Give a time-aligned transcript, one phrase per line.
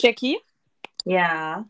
[0.00, 0.38] Jackie,
[1.04, 1.68] Ja.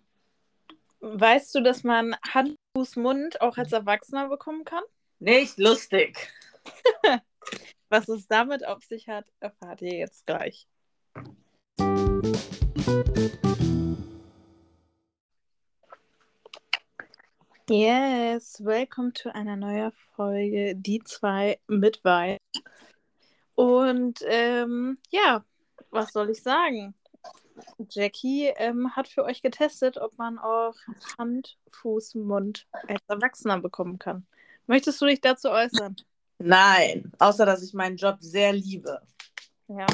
[1.00, 4.82] weißt du, dass man Hand, Fuß, Mund auch als Erwachsener bekommen kann?
[5.18, 6.30] Nicht lustig.
[7.88, 10.68] Was es damit auf sich hat, erfahrt ihr jetzt gleich.
[17.70, 22.38] Yes, welcome to einer neuen Folge, die zwei mit Wein.
[23.54, 25.44] Und ähm, ja,
[25.90, 26.94] was soll ich sagen?
[27.90, 30.74] Jackie ähm, hat für euch getestet, ob man auch
[31.18, 34.26] Hand, Fuß, Mund als Erwachsener bekommen kann.
[34.66, 35.96] Möchtest du dich dazu äußern?
[36.38, 37.12] Nein.
[37.18, 39.00] Außer, dass ich meinen Job sehr liebe.
[39.68, 39.86] Ja.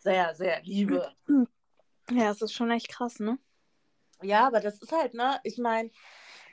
[0.00, 1.12] Sehr, sehr liebe.
[2.10, 3.38] Ja, es ist schon echt krass, ne?
[4.22, 5.38] Ja, aber das ist halt, ne?
[5.42, 5.90] Ich meine,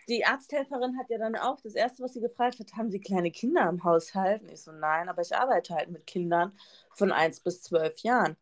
[0.07, 3.31] die Arzthelferin hat ja dann auch das Erste, was sie gefragt hat, haben Sie kleine
[3.31, 4.41] Kinder im Haushalt?
[4.41, 6.57] Und ich so, nein, aber ich arbeite halt mit Kindern
[6.93, 8.37] von 1 bis 12 Jahren.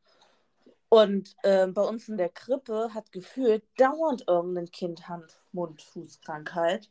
[0.90, 6.90] Und ähm, bei uns in der Krippe hat gefühlt dauernd irgendein Kind Hand, Mund, Fußkrankheit.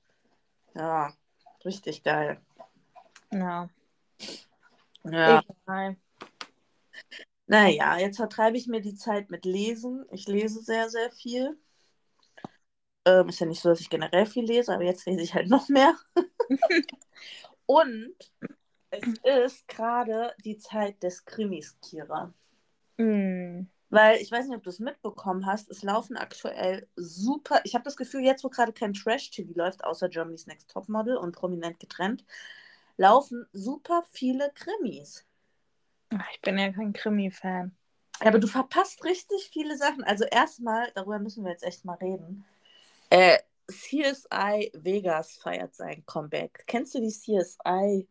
[0.75, 1.13] Ja,
[1.65, 2.41] richtig geil.
[3.33, 3.69] Ja.
[5.05, 5.43] Ja.
[5.65, 5.97] Egal.
[7.47, 10.05] Naja, jetzt vertreibe ich mir die Zeit mit Lesen.
[10.11, 11.59] Ich lese sehr, sehr viel.
[13.05, 15.49] Ähm, ist ja nicht so, dass ich generell viel lese, aber jetzt lese ich halt
[15.49, 15.95] noch mehr.
[17.67, 18.15] Und
[18.91, 22.33] es ist gerade die Zeit des Krimis, Kira.
[22.99, 23.67] Mm.
[23.91, 27.61] Weil ich weiß nicht, ob du es mitbekommen hast, es laufen aktuell super.
[27.65, 31.33] Ich habe das Gefühl, jetzt, wo gerade kein Trash-TV läuft, außer Germany's Next Topmodel und
[31.33, 32.25] prominent getrennt,
[32.99, 35.25] laufen super viele Krimis.
[36.33, 37.75] Ich bin ja kein Krimi-Fan.
[38.21, 40.05] Aber du verpasst richtig viele Sachen.
[40.05, 42.45] Also erstmal, darüber müssen wir jetzt echt mal reden.
[43.11, 43.39] Äh,
[43.71, 46.65] CSI Vegas feiert sein Comeback.
[46.67, 48.09] Kennst du die CSI-Folgen,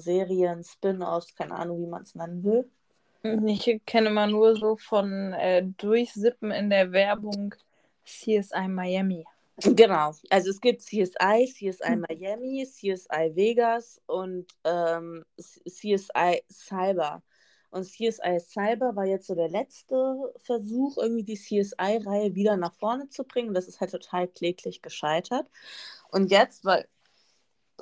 [0.00, 2.70] Serien, Spin-offs, keine Ahnung, wie man es nennen will?
[3.22, 7.54] Ich kenne immer nur so von äh, Durchsippen in der Werbung
[8.04, 9.24] CSI Miami.
[9.62, 10.12] Genau.
[10.30, 12.06] Also es gibt CSI, CSI Hm.
[12.08, 17.22] Miami, CSI Vegas und ähm, CSI Cyber.
[17.70, 23.08] Und CSI Cyber war jetzt so der letzte Versuch, irgendwie die CSI-Reihe wieder nach vorne
[23.10, 23.54] zu bringen.
[23.54, 25.46] Das ist halt total kläglich gescheitert.
[26.10, 26.88] Und jetzt, weil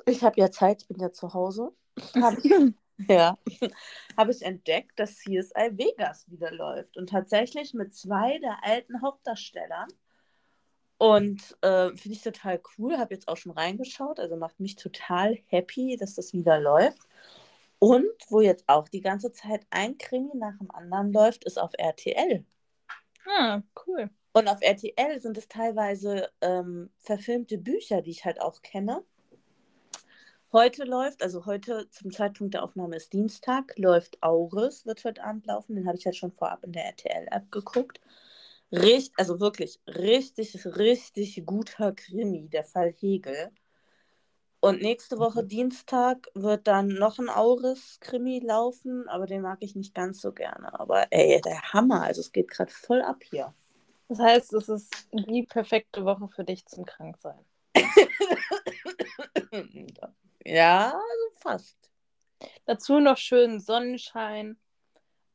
[0.05, 1.71] ich habe ja Zeit, ich bin ja zu Hause,
[2.15, 2.51] habe ich,
[3.07, 3.37] ja,
[4.17, 6.97] habe ich entdeckt, dass CSI Vegas wieder läuft.
[6.97, 9.87] Und tatsächlich mit zwei der alten Hauptdarstellern.
[10.97, 15.37] Und äh, finde ich total cool, habe jetzt auch schon reingeschaut, also macht mich total
[15.47, 17.07] happy, dass das wieder läuft.
[17.79, 21.71] Und wo jetzt auch die ganze Zeit ein Krimi nach dem anderen läuft, ist auf
[21.77, 22.43] RTL.
[23.25, 24.09] Ah, cool.
[24.33, 29.05] Und auf RTL sind es teilweise ähm, verfilmte Bücher, die ich halt auch kenne.
[30.51, 35.45] Heute läuft, also heute zum Zeitpunkt der Aufnahme ist Dienstag, läuft Auris, wird heute Abend
[35.45, 35.75] laufen.
[35.75, 38.01] Den habe ich halt schon vorab in der RTL-App geguckt.
[38.71, 43.51] Richtig, also wirklich richtig, richtig guter Krimi, der Fall Hegel.
[44.59, 49.93] Und nächste Woche Dienstag wird dann noch ein Auris-Krimi laufen, aber den mag ich nicht
[49.93, 50.79] ganz so gerne.
[50.79, 53.53] Aber ey, der Hammer, also es geht gerade voll ab hier.
[54.07, 57.45] Das heißt, es ist die perfekte Woche für dich zum Kranksein.
[60.45, 61.77] ja, also fast.
[62.65, 64.57] Dazu noch schön Sonnenschein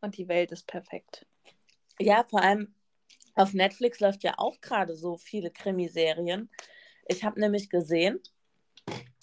[0.01, 1.27] und die Welt ist perfekt.
[1.99, 2.75] Ja, vor allem
[3.35, 6.51] auf Netflix läuft ja auch gerade so viele Krimiserien.
[7.07, 8.21] Ich habe nämlich gesehen,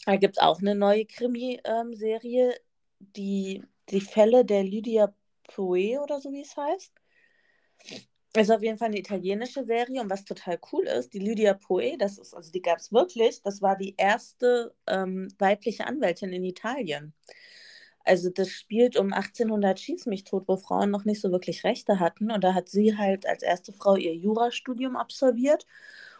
[0.06, 2.56] da gibt es auch eine neue Krimiserie,
[3.00, 6.94] die, die Fälle der Lydia Poe oder so wie es heißt.
[8.36, 11.97] Ist auf jeden Fall eine italienische Serie und was total cool ist, die Lydia Poe,
[11.97, 16.46] das ist, also die gab es wirklich, das war die erste ähm, weibliche Anwältin in
[16.46, 17.14] Italien.
[18.03, 22.00] Also das spielt um 1800 Schieß mich tot, wo Frauen noch nicht so wirklich Rechte
[22.00, 22.31] hatten.
[22.31, 25.68] Und da hat sie halt als erste Frau ihr Jurastudium absolviert.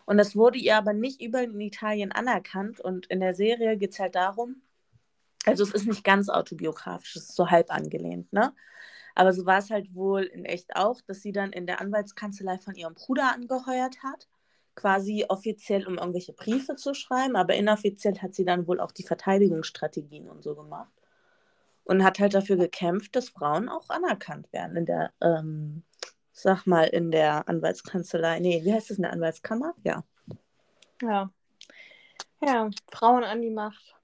[0.06, 2.80] Und das wurde ihr aber nicht überall in Italien anerkannt.
[2.82, 4.62] Und in der Serie geht es halt darum,
[5.46, 8.54] also es ist nicht ganz autobiografisch, es ist so halb angelehnt, ne?
[9.22, 12.58] Aber so war es halt wohl in echt auch, dass sie dann in der Anwaltskanzlei
[12.58, 14.28] von ihrem Bruder angeheuert hat,
[14.74, 19.04] quasi offiziell, um irgendwelche Briefe zu schreiben, aber inoffiziell hat sie dann wohl auch die
[19.04, 20.92] Verteidigungsstrategien und so gemacht.
[21.84, 25.84] Und hat halt dafür gekämpft, dass Frauen auch anerkannt werden in der, ähm,
[26.32, 28.40] sag mal, in der Anwaltskanzlei.
[28.40, 29.76] Nee, wie heißt das in der Anwaltskammer?
[29.84, 30.04] Ja.
[31.04, 31.30] Ja.
[32.44, 34.01] Ja, Frauen an die Macht.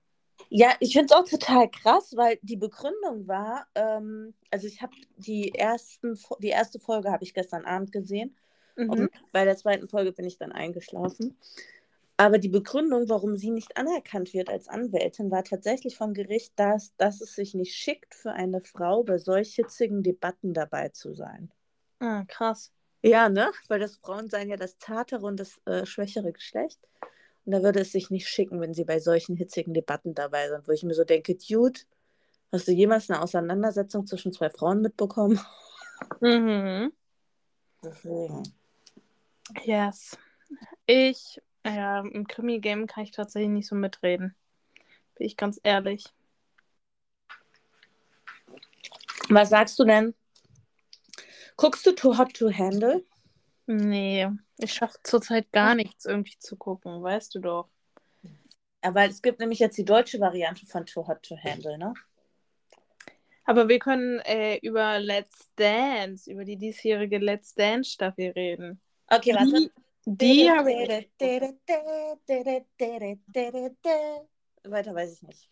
[0.50, 4.94] Ja, ich finde es auch total krass, weil die Begründung war, ähm, also ich habe
[5.18, 8.36] die ersten, die erste Folge habe ich gestern Abend gesehen
[8.78, 8.88] Mhm.
[8.92, 11.38] und bei der zweiten Folge bin ich dann eingeschlafen.
[12.18, 16.96] Aber die Begründung, warum sie nicht anerkannt wird als Anwältin, war tatsächlich vom Gericht, dass,
[16.98, 21.52] dass es sich nicht schickt, für eine Frau bei solch hitzigen Debatten dabei zu sein.
[22.00, 22.72] Ah, krass.
[23.04, 23.52] Ja, ne?
[23.70, 26.80] Weil das Frauen seien ja das zartere und das äh, schwächere Geschlecht.
[27.48, 30.68] Und da würde es sich nicht schicken, wenn sie bei solchen hitzigen Debatten dabei sind,
[30.68, 31.80] wo ich mir so denke, Dude,
[32.52, 35.40] hast du jemals eine Auseinandersetzung zwischen zwei Frauen mitbekommen?
[36.20, 36.92] Mhm.
[37.82, 38.44] Deswegen.
[39.64, 40.18] Yes.
[40.88, 44.36] Ich, ja, im Krimi-Game kann ich tatsächlich nicht so mitreden.
[45.16, 46.04] Bin ich ganz ehrlich.
[49.30, 50.14] Was sagst du denn?
[51.56, 53.06] Guckst du Too Hot to Handle?
[53.68, 54.28] Nee,
[54.58, 57.70] ich schaffe zurzeit gar nichts irgendwie zu gucken, weißt du doch.
[58.84, 61.94] Ja, weil es gibt nämlich jetzt die deutsche Variante von Too Hot to Handle, ne?
[63.46, 68.82] Aber wir können äh, über Let's Dance, über die diesjährige Let's Dance Staffel reden.
[69.08, 69.72] Okay, warte.
[70.06, 71.10] Die, die habe ich.
[74.64, 75.50] Weiter weiß ich nicht.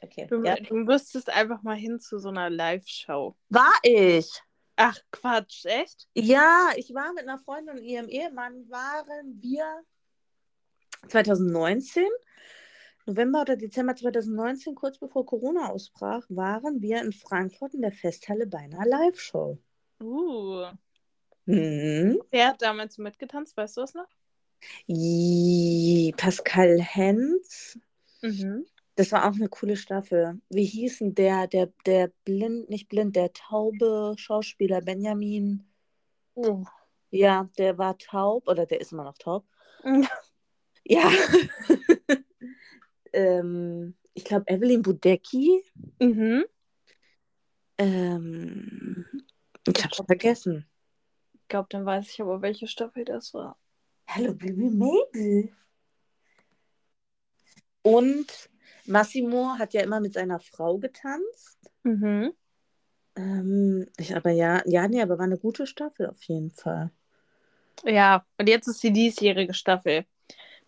[0.00, 0.26] Okay.
[0.28, 0.56] Du, Ja.
[0.56, 3.34] du müsstest einfach mal hin zu so einer Live-Show.
[3.48, 4.28] War ich?
[4.76, 6.08] Ach, Quatsch, echt?
[6.14, 9.82] Ja, ich war mit einer Freundin und ihrem Ehemann, waren wir
[11.08, 12.04] 2019,
[13.06, 18.46] November oder Dezember 2019, kurz bevor Corona ausbrach, waren wir in Frankfurt in der Festhalle
[18.46, 19.58] bei einer Live-Show.
[20.02, 20.66] Uh.
[21.46, 22.20] Mhm.
[22.30, 23.56] Wer hat damals mitgetanzt?
[23.56, 24.08] Weißt du das noch?
[26.16, 27.78] Pascal Hens.
[28.22, 28.64] Mhm.
[28.96, 30.40] Das war auch eine coole Staffel.
[30.50, 35.64] Wie hieß denn der, der, der blind, nicht blind, der taube Schauspieler Benjamin?
[36.34, 36.64] Oh.
[37.10, 39.44] Ja, der war taub oder der ist immer noch taub.
[39.84, 40.08] Ja.
[40.84, 41.10] Ja.
[43.12, 45.62] ähm, ich glaube, Evelyn Budecki.
[45.98, 46.44] Mhm.
[47.78, 49.06] Ähm,
[49.66, 50.68] ich hab's vergessen.
[51.32, 53.58] Ich glaube, dann weiß ich aber, welche Staffel das war.
[54.06, 55.52] Hallo, Baby Mabel.
[57.82, 58.50] Und
[58.86, 61.58] Massimo hat ja immer mit seiner Frau getanzt.
[61.82, 62.32] Mhm.
[63.16, 66.90] Ähm, ich, aber ja, ja, nee, aber war eine gute Staffel auf jeden Fall.
[67.84, 70.04] Ja, und jetzt ist die diesjährige Staffel.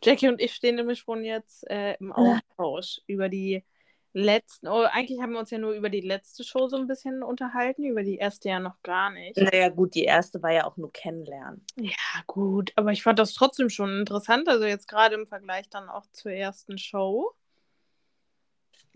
[0.03, 3.65] Jackie und ich stehen nämlich schon jetzt äh, im Austausch über die
[4.13, 4.69] letzten.
[4.69, 7.85] Oh, eigentlich haben wir uns ja nur über die letzte Show so ein bisschen unterhalten,
[7.85, 9.37] über die erste ja noch gar nicht.
[9.37, 11.65] Naja, gut, die erste war ja auch nur kennenlernen.
[11.77, 14.49] Ja, gut, aber ich fand das trotzdem schon interessant.
[14.49, 17.33] Also jetzt gerade im Vergleich dann auch zur ersten Show.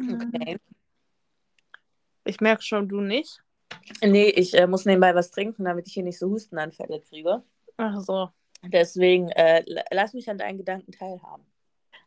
[0.01, 0.59] Okay.
[2.25, 3.43] Ich merke schon, du nicht.
[4.03, 7.43] Nee, ich äh, muss nebenbei was trinken, damit ich hier nicht so Hustenanfälle kriege.
[7.77, 8.31] Ach so.
[8.63, 11.45] Deswegen äh, lass mich an deinen Gedanken teilhaben.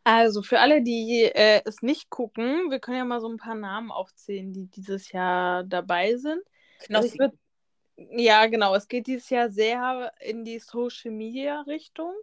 [0.04, 3.54] Also für alle, die äh, es nicht gucken, wir können ja mal so ein paar
[3.54, 6.42] Namen aufzählen, die dieses Jahr dabei sind.
[6.90, 7.18] Also Knossi.
[7.18, 7.32] würd,
[7.96, 8.74] ja, genau.
[8.74, 12.14] Es geht dieses Jahr sehr in die Social Media Richtung.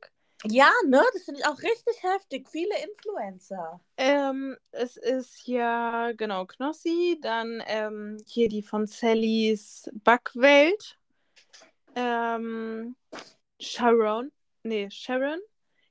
[0.45, 1.03] Ja, ne?
[1.13, 2.49] Das finde ich auch richtig heftig.
[2.49, 3.79] Viele Influencer.
[3.97, 10.97] Ähm, es ist ja, genau, Knossi, dann ähm, hier die von Sallys Backwelt.
[11.95, 12.95] Ähm,
[13.59, 14.31] Sharon,
[14.63, 15.39] nee, Sharon.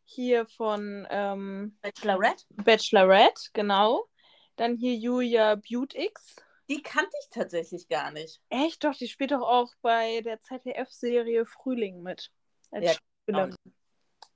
[0.05, 2.45] Hier von ähm, Bachelorette?
[2.51, 4.09] Bachelorette, genau.
[4.57, 6.35] Dann hier Julia Beautix.
[6.69, 8.41] Die kannte ich tatsächlich gar nicht.
[8.49, 12.33] Echt doch, die spielt doch auch bei der ZDF-Serie Frühling mit.
[12.73, 13.55] Als Ja, Schauspielerin.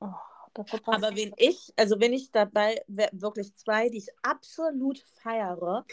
[0.05, 5.85] Oh, Aber wen ich, also wenn ich dabei wirklich zwei, die ich absolut feiere.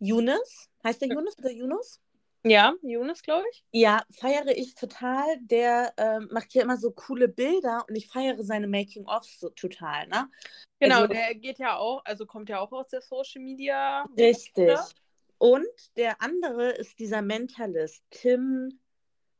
[0.00, 2.00] Yunus, heißt der Yunus oder Yunus?
[2.46, 3.64] Ja, Jonas, glaube ich.
[3.72, 5.24] Ja, feiere ich total.
[5.40, 10.06] Der ähm, macht hier immer so coole Bilder und ich feiere seine Making-ofs so total,
[10.08, 10.30] ne?
[10.78, 14.06] Genau, Also- der geht ja auch, also kommt ja auch aus der Social Media.
[14.18, 14.78] Richtig.
[15.38, 18.78] Und der andere ist dieser Mentalist, Tim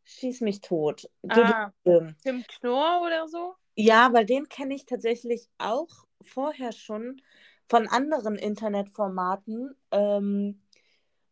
[0.05, 1.09] Schieß mich tot.
[1.29, 3.55] Ah, Ähm, Tim Knorr oder so?
[3.77, 7.21] Ja, weil den kenne ich tatsächlich auch vorher schon
[7.69, 9.75] von anderen Internetformaten.
[9.91, 10.61] Ähm,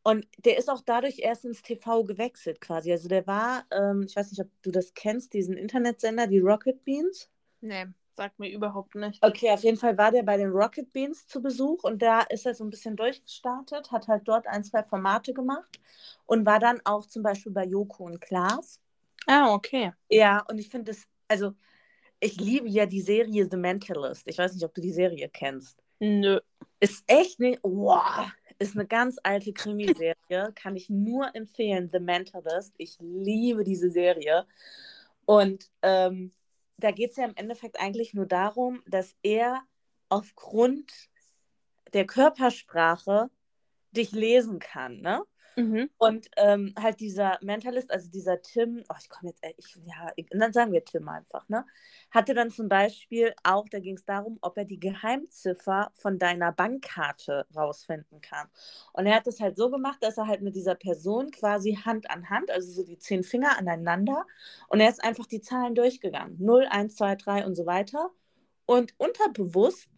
[0.02, 2.90] und der ist auch dadurch erst ins TV gewechselt quasi.
[2.90, 6.84] Also der war, ähm, ich weiß nicht, ob du das kennst, diesen Internetsender, die Rocket
[6.84, 7.28] Beans.
[7.60, 9.24] Nee, sagt mir überhaupt nicht.
[9.24, 12.46] Okay, auf jeden Fall war der bei den Rocket Beans zu Besuch und da ist
[12.46, 15.80] er so ein bisschen durchgestartet, hat halt dort ein, zwei Formate gemacht
[16.26, 18.80] und war dann auch zum Beispiel bei Joko und Klaas.
[19.26, 19.92] Ah, okay.
[20.10, 21.54] Ja, und ich finde es, also
[22.20, 24.28] ich liebe ja die Serie The Mentalist.
[24.28, 25.82] Ich weiß nicht, ob du die Serie kennst.
[25.98, 26.40] Nö.
[26.80, 30.52] Ist echt eine, wow, ist eine ganz alte Krimiserie.
[30.54, 32.74] Kann ich nur empfehlen, The Mentalist.
[32.78, 34.46] Ich liebe diese Serie.
[35.24, 36.32] Und ähm,
[36.76, 39.62] da geht es ja im Endeffekt eigentlich nur darum, dass er
[40.08, 40.92] aufgrund
[41.92, 43.30] der Körpersprache
[43.92, 45.22] dich lesen kann, ne?
[45.56, 45.90] Mhm.
[45.98, 50.52] Und ähm, halt dieser Mentalist, also dieser Tim, oh, ich komme jetzt, ich, ja, dann
[50.52, 51.66] sagen wir Tim einfach, ne?
[52.10, 56.52] Hatte dann zum Beispiel auch, da ging es darum, ob er die Geheimziffer von deiner
[56.52, 58.48] Bankkarte rausfinden kann.
[58.92, 62.10] Und er hat das halt so gemacht, dass er halt mit dieser Person quasi Hand
[62.10, 64.26] an Hand, also so die zehn Finger aneinander,
[64.68, 66.36] und er ist einfach die Zahlen durchgegangen.
[66.40, 68.10] 0, 1, 2, 3 und so weiter.
[68.66, 69.90] Und unterbewusst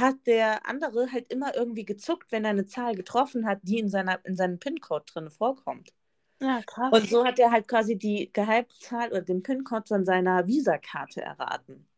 [0.00, 3.88] hat der andere halt immer irgendwie gezuckt, wenn er eine Zahl getroffen hat, die in,
[3.88, 5.92] seiner, in seinem PIN-Code drin vorkommt.
[6.40, 6.92] Ja, krass.
[6.92, 11.88] Und so hat er halt quasi die Geheimzahl oder den PIN-Code von seiner Visa-Karte erraten.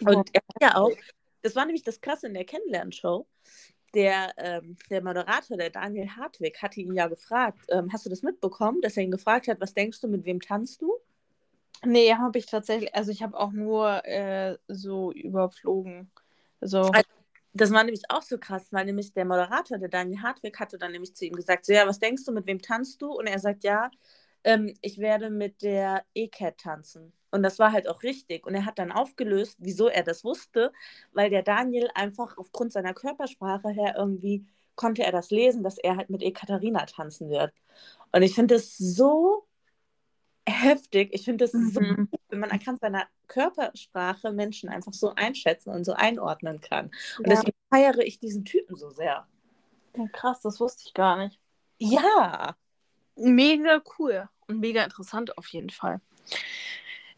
[0.00, 0.32] Und oh.
[0.32, 0.92] er hat ja auch,
[1.42, 3.26] das war nämlich das Krasse in der Kennenlernshow,
[3.94, 8.22] der, ähm, der Moderator, der Daniel Hartwig, hatte ihn ja gefragt, ähm, hast du das
[8.22, 10.92] mitbekommen, dass er ihn gefragt hat, was denkst du, mit wem tanzt du?
[11.84, 16.10] Nee, habe ich tatsächlich, also ich habe auch nur äh, so überflogen.
[16.64, 16.80] So.
[16.80, 17.08] Also,
[17.52, 20.92] das war nämlich auch so krass, weil nämlich der Moderator, der Daniel Hartwig, hatte dann
[20.92, 23.12] nämlich zu ihm gesagt, so, ja, was denkst du, mit wem tanzt du?
[23.12, 23.90] Und er sagt, ja,
[24.42, 27.12] ähm, ich werde mit der E-Cat tanzen.
[27.30, 28.46] Und das war halt auch richtig.
[28.46, 30.72] Und er hat dann aufgelöst, wieso er das wusste,
[31.12, 35.96] weil der Daniel einfach aufgrund seiner Körpersprache her irgendwie konnte er das lesen, dass er
[35.96, 37.52] halt mit Ekaterina tanzen wird.
[38.12, 39.43] Und ich finde es so
[40.46, 41.10] heftig.
[41.12, 41.70] Ich finde mhm.
[41.70, 46.86] so gut, wenn man anhand seiner Körpersprache Menschen einfach so einschätzen und so einordnen kann.
[47.18, 47.34] Und ja.
[47.34, 49.26] deswegen feiere ich diesen Typen so sehr.
[49.96, 51.38] Ja, krass, das wusste ich gar nicht.
[51.78, 52.56] Ja.
[53.16, 56.00] Mega cool und mega interessant auf jeden Fall.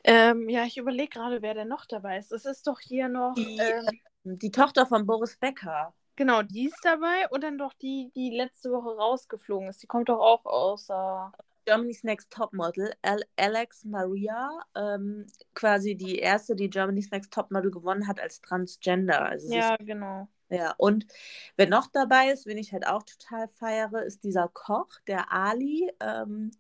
[0.04, 2.32] Ähm, ja, ich überlege gerade, wer denn noch dabei ist.
[2.32, 5.94] Es ist doch hier noch die, ähm, die Tochter von Boris Becker.
[6.14, 9.82] Genau, die ist dabei und dann doch die, die letzte Woche rausgeflogen ist.
[9.82, 10.88] Die kommt doch auch aus.
[10.88, 12.92] Äh, Germany's Next Topmodel,
[13.36, 19.22] Alex Maria, ähm, quasi die erste, die Germany's Next Topmodel gewonnen hat als Transgender.
[19.22, 20.28] Also ja, ist, genau.
[20.48, 21.06] Ja, und
[21.56, 25.90] wer noch dabei ist, wen ich halt auch total feiere, ist dieser Koch, der Ali.
[26.00, 26.52] Ähm,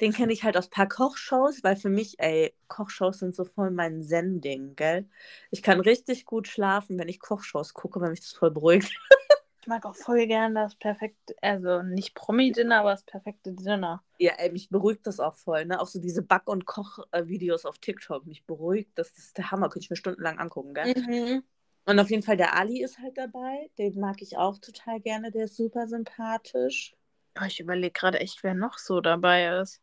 [0.00, 3.44] den kenne ich halt aus ein paar Kochshows, weil für mich, ey, Kochshows sind so
[3.44, 5.08] voll mein Zen-Ding, gell?
[5.52, 8.92] Ich kann richtig gut schlafen, wenn ich Kochshows gucke, weil mich das voll beruhigt.
[9.64, 14.04] Ich mag auch voll gern das perfekte, also nicht Promi-Dinner, aber das perfekte Dinner.
[14.18, 15.80] Ja, ey, mich beruhigt das auch voll, ne?
[15.80, 19.84] Auch so diese Back- und Koch-Videos auf TikTok, mich beruhigt, das ist der Hammer, könnte
[19.84, 20.92] ich mir stundenlang angucken, gell?
[20.94, 21.44] Mhm.
[21.86, 25.30] Und auf jeden Fall der Ali ist halt dabei, den mag ich auch total gerne,
[25.30, 26.94] der ist super sympathisch.
[27.40, 29.80] Oh, ich überlege gerade echt, wer noch so dabei ist.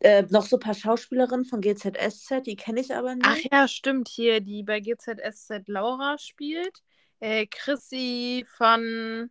[0.00, 3.24] Äh, noch so ein paar Schauspielerinnen von GZSZ, die kenne ich aber nicht.
[3.24, 6.82] Ach ja, stimmt, hier, die bei GZSZ Laura spielt.
[7.20, 9.30] Äh, Chrissy von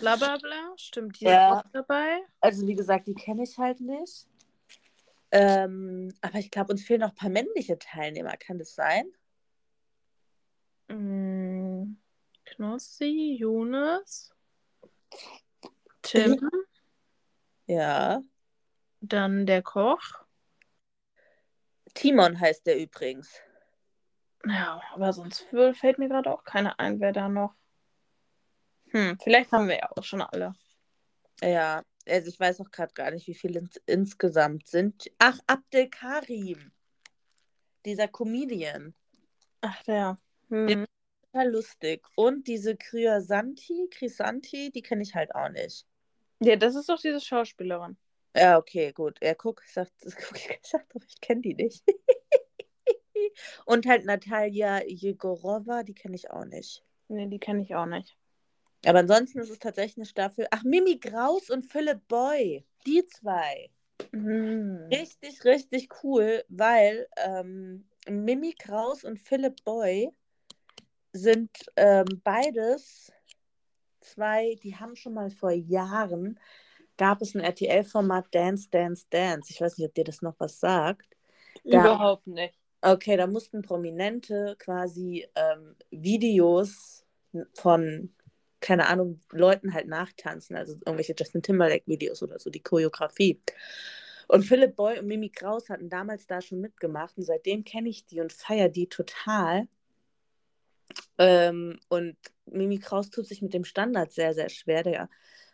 [0.00, 0.72] bla bla bla.
[0.76, 1.58] Stimmt, die ja.
[1.58, 2.20] ist auch dabei.
[2.40, 4.26] Also wie gesagt, die kenne ich halt nicht.
[5.30, 8.36] Ähm, aber ich glaube, uns fehlen noch ein paar männliche Teilnehmer.
[8.36, 9.12] Kann das sein?
[10.88, 11.96] Mm,
[12.46, 14.34] Knossi, Jonas,
[16.02, 16.48] Tim.
[17.66, 18.22] Ja.
[19.00, 20.24] Dann der Koch.
[21.94, 23.40] Timon heißt der übrigens.
[24.46, 27.54] Ja, aber sonst fällt mir gerade auch keiner ein, wer da noch.
[28.90, 30.54] Hm, vielleicht haben wir ja auch schon alle.
[31.42, 35.10] Ja, also ich weiß auch gerade gar nicht, wie viele ins insgesamt sind.
[35.18, 36.72] Ach, Abdel Karim.
[37.84, 38.94] Dieser Comedian.
[39.60, 40.18] Ach, der.
[40.48, 40.86] Hm.
[41.32, 42.06] Total lustig.
[42.16, 45.86] Und diese Kryasanti, Krisanti, die kenne ich halt auch nicht.
[46.40, 47.96] Ja, das ist doch diese Schauspielerin.
[48.34, 49.18] Ja, okay, gut.
[49.20, 50.14] Er guckt, sagt, ich
[50.62, 51.84] sag doch, ich kenne die nicht.
[53.64, 56.84] Und halt Natalia Jegorova, die kenne ich auch nicht.
[57.08, 58.16] Nee, die kenne ich auch nicht.
[58.86, 60.46] Aber ansonsten ist es tatsächlich eine Staffel.
[60.50, 62.64] Ach, Mimi Graus und Philip Boy.
[62.86, 63.70] Die zwei.
[64.12, 64.88] Mhm.
[64.90, 70.10] Richtig, richtig cool, weil ähm, Mimi Kraus und Philip Boy
[71.12, 73.12] sind ähm, beides
[74.00, 76.38] zwei, die haben schon mal vor Jahren,
[76.96, 79.50] gab es ein RTL-Format Dance, Dance, Dance.
[79.52, 81.06] Ich weiß nicht, ob dir das noch was sagt.
[81.64, 82.57] Da, Überhaupt nicht.
[82.80, 87.04] Okay, da mussten Prominente quasi ähm, Videos
[87.54, 88.12] von,
[88.60, 93.40] keine Ahnung, Leuten halt nachtanzen, also irgendwelche Justin Timberlake-Videos oder so, die Choreografie.
[94.28, 98.06] Und Philipp Boy und Mimi Kraus hatten damals da schon mitgemacht und seitdem kenne ich
[98.06, 99.66] die und feiere die total.
[101.16, 102.16] Ähm, und
[102.46, 104.82] Mimi Kraus tut sich mit dem Standard sehr, sehr schwer.
[104.84, 105.08] Der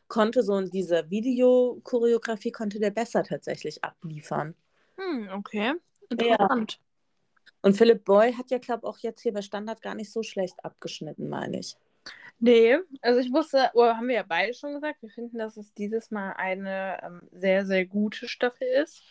[0.08, 4.54] konnte so in dieser Videochoreografie konnte der besser tatsächlich abliefern.
[4.98, 5.72] Hm, okay.
[6.10, 6.80] Interessant.
[7.62, 10.22] Und Philipp Boy hat ja, glaube ich, auch jetzt hier bei Standard gar nicht so
[10.22, 11.76] schlecht abgeschnitten, meine ich.
[12.38, 15.72] Nee, also ich wusste, oder haben wir ja beide schon gesagt, wir finden, dass es
[15.72, 19.02] dieses Mal eine ähm, sehr, sehr gute Staffel ist.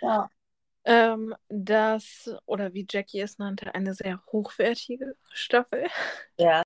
[0.00, 0.30] Ja.
[0.84, 5.86] Ähm, das, oder wie Jackie es nannte, eine sehr hochwertige Staffel.
[6.38, 6.62] Ja.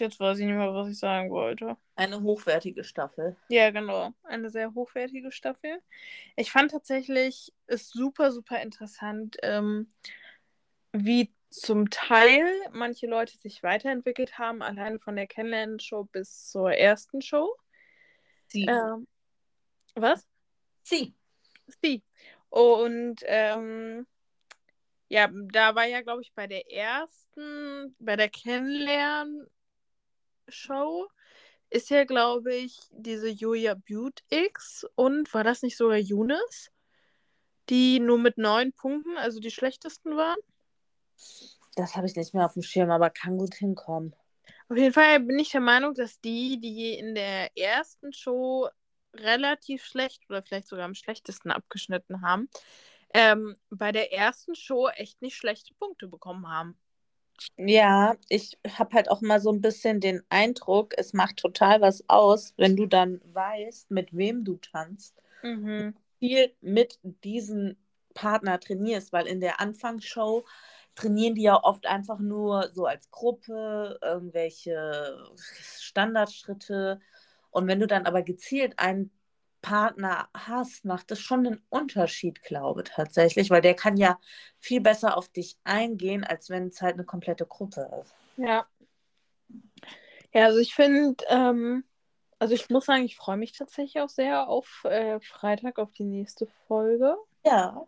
[0.00, 1.76] Jetzt weiß ich nicht mehr, was ich sagen wollte.
[1.94, 3.36] Eine hochwertige Staffel.
[3.48, 4.12] Ja, genau.
[4.24, 5.80] Eine sehr hochwertige Staffel.
[6.36, 9.88] Ich fand tatsächlich es super, super interessant, ähm,
[10.92, 17.20] wie zum Teil manche Leute sich weiterentwickelt haben, allein von der Kennenlernen-Show bis zur ersten
[17.22, 17.54] Show.
[18.46, 18.64] Sie.
[18.64, 19.06] Ähm,
[19.94, 20.26] was?
[20.82, 21.14] Sie.
[21.82, 22.02] Sie.
[22.48, 24.06] Und ähm,
[25.08, 28.28] ja, da war ja, glaube ich, bei der ersten, bei der
[30.50, 31.08] Kennenlern-Show
[31.70, 36.70] ist ja, glaube ich, diese Julia Butte X und war das nicht sogar Younes,
[37.68, 40.38] die nur mit neun Punkten, also die schlechtesten waren?
[41.76, 44.14] Das habe ich nicht mehr auf dem Schirm, aber kann gut hinkommen.
[44.68, 48.68] Auf jeden Fall bin ich der Meinung, dass die, die in der ersten Show
[49.14, 52.48] relativ schlecht oder vielleicht sogar am schlechtesten abgeschnitten haben,
[53.12, 56.76] ähm, bei der ersten Show echt nicht schlechte Punkte bekommen haben.
[57.56, 62.04] Ja, ich habe halt auch mal so ein bisschen den Eindruck, es macht total was
[62.08, 65.22] aus, wenn du dann weißt, mit wem du tanzt.
[65.42, 65.94] Mhm.
[66.18, 67.76] Viel mit diesem
[68.14, 70.44] Partner trainierst, weil in der Anfangsshow
[70.94, 75.16] trainieren die ja oft einfach nur so als Gruppe, irgendwelche
[75.78, 77.00] Standardschritte.
[77.50, 79.10] Und wenn du dann aber gezielt einen
[79.62, 84.18] Partner hast, macht es schon einen Unterschied, glaube ich, tatsächlich, weil der kann ja
[84.58, 88.14] viel besser auf dich eingehen, als wenn es halt eine komplette Gruppe ist.
[88.36, 88.66] Ja.
[90.32, 91.84] Ja, also ich finde, ähm,
[92.38, 96.04] also ich muss sagen, ich freue mich tatsächlich auch sehr auf äh, Freitag, auf die
[96.04, 97.16] nächste Folge.
[97.44, 97.86] Ja.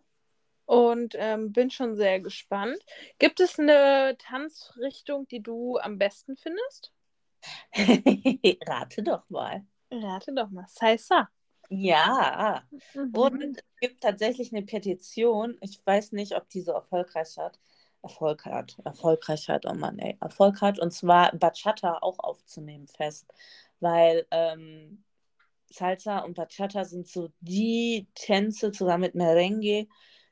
[0.65, 2.79] Und ähm, bin schon sehr gespannt.
[3.19, 6.93] Gibt es eine Tanzrichtung, die du am besten findest?
[8.67, 9.65] Rate doch mal.
[9.91, 10.65] Rate doch mal.
[10.67, 11.29] Salsa.
[11.73, 12.63] Ja.
[12.93, 13.11] Mhm.
[13.13, 15.57] Und es gibt tatsächlich eine Petition.
[15.61, 17.59] Ich weiß nicht, ob die so erfolgreich hat.
[18.03, 18.77] Erfolg hat.
[18.83, 20.17] Erfolgreich hat, oh Mann, ey.
[20.21, 20.79] Erfolg hat.
[20.79, 23.33] Und zwar Bachata auch aufzunehmen fest.
[23.79, 25.03] Weil ähm,
[25.69, 29.87] Salsa und Bachata sind so die Tänze zusammen mit Merengue,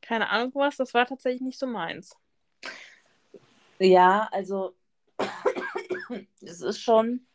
[0.00, 0.76] keine Ahnung was.
[0.76, 2.16] Das war tatsächlich nicht so meins.
[3.78, 4.74] Ja, also
[6.40, 7.26] es ist schon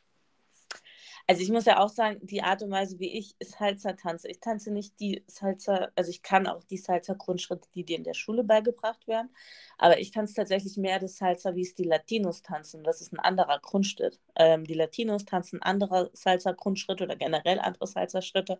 [1.28, 4.40] also ich muss ja auch sagen, die Art und Weise, wie ich Salsa tanze, ich
[4.40, 8.44] tanze nicht die Salsa, also ich kann auch die Salsa-Grundschritte, die dir in der Schule
[8.44, 9.30] beigebracht werden,
[9.78, 12.84] aber ich tanze tatsächlich mehr das Salsa, wie es die Latinos tanzen.
[12.84, 14.20] Das ist ein anderer Grundschritt.
[14.36, 18.60] Ähm, die Latinos tanzen andere Salsa-Grundschritte oder generell andere Salsa-Schritte,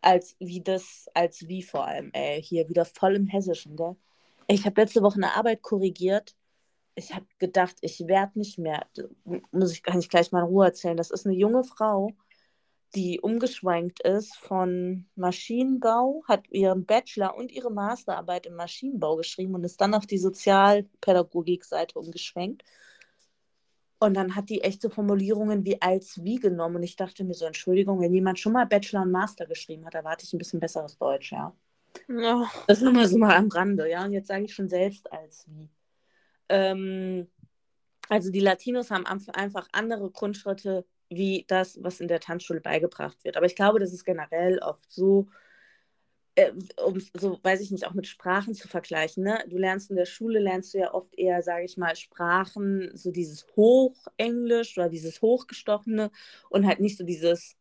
[0.00, 3.96] als wie das, als wie vor allem, ey, hier wieder voll im Hessischen, gell?
[4.48, 6.36] Ich habe letzte Woche eine Arbeit korrigiert
[6.96, 8.86] ich habe gedacht, ich werde nicht mehr,
[9.52, 10.96] muss ich, kann ich gleich mal in Ruhe erzählen.
[10.96, 12.10] Das ist eine junge Frau,
[12.94, 19.64] die umgeschwenkt ist von Maschinenbau, hat ihren Bachelor und ihre Masterarbeit im Maschinenbau geschrieben und
[19.64, 22.64] ist dann auf die Sozialpädagogik-Seite umgeschwenkt.
[23.98, 26.76] Und dann hat die echte Formulierungen wie als wie genommen.
[26.76, 29.94] Und ich dachte mir so, Entschuldigung, wenn jemand schon mal Bachelor und Master geschrieben hat,
[29.94, 31.54] erwarte ich ein bisschen besseres Deutsch, ja.
[32.08, 32.46] Oh.
[32.66, 34.04] Das ist nur mal so mal am Rande, ja.
[34.04, 35.68] Und jetzt sage ich schon selbst als wie.
[36.48, 37.28] Ähm,
[38.08, 43.36] Also die Latinos haben einfach andere Grundschritte wie das, was in der Tanzschule beigebracht wird.
[43.36, 45.28] Aber ich glaube, das ist generell oft so,
[46.34, 46.52] äh,
[46.84, 49.24] um so, weiß ich nicht, auch mit Sprachen zu vergleichen.
[49.24, 49.42] Ne?
[49.48, 53.10] Du lernst in der Schule, lernst du ja oft eher, sage ich mal, Sprachen, so
[53.10, 56.10] dieses Hochenglisch oder dieses Hochgestochene
[56.50, 57.56] und halt nicht so dieses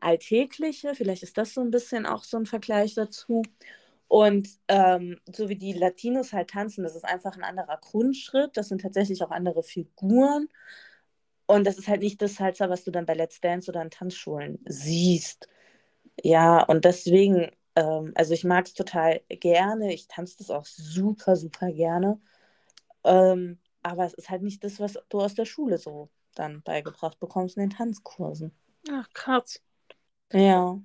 [0.00, 0.94] Alltägliche.
[0.94, 3.42] Vielleicht ist das so ein bisschen auch so ein Vergleich dazu.
[4.12, 8.58] Und ähm, so wie die Latinos halt tanzen, das ist einfach ein anderer Grundschritt.
[8.58, 10.50] Das sind tatsächlich auch andere Figuren.
[11.46, 13.88] Und das ist halt nicht das Salsa, was du dann bei Let's Dance oder in
[13.88, 15.48] Tanzschulen siehst.
[16.22, 19.94] Ja, und deswegen, ähm, also ich mag es total gerne.
[19.94, 22.20] Ich tanze das auch super, super gerne.
[23.04, 27.18] Ähm, aber es ist halt nicht das, was du aus der Schule so dann beigebracht
[27.18, 28.52] bekommst in den Tanzkursen.
[28.90, 29.62] Ach, krass.
[30.34, 30.78] Ja.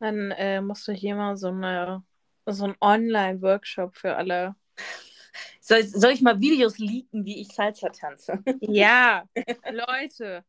[0.00, 2.02] Dann äh, musst du hier mal so, eine,
[2.52, 4.54] so einen Online-Workshop für alle.
[5.60, 8.42] Soll, soll ich mal Videos leaken, wie ich Salsa tanze?
[8.60, 9.24] Ja,
[9.72, 10.44] Leute,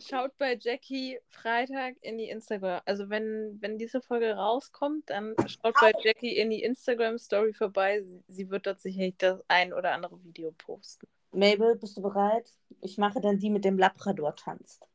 [0.00, 2.80] schaut bei Jackie Freitag in die Instagram.
[2.84, 8.04] Also wenn, wenn diese Folge rauskommt, dann schaut bei Jackie in die Instagram-Story vorbei.
[8.28, 11.06] Sie wird dort sicherlich das ein oder andere Video posten.
[11.32, 12.50] Mabel, bist du bereit?
[12.80, 14.88] Ich mache dann die mit dem Labrador tanzt.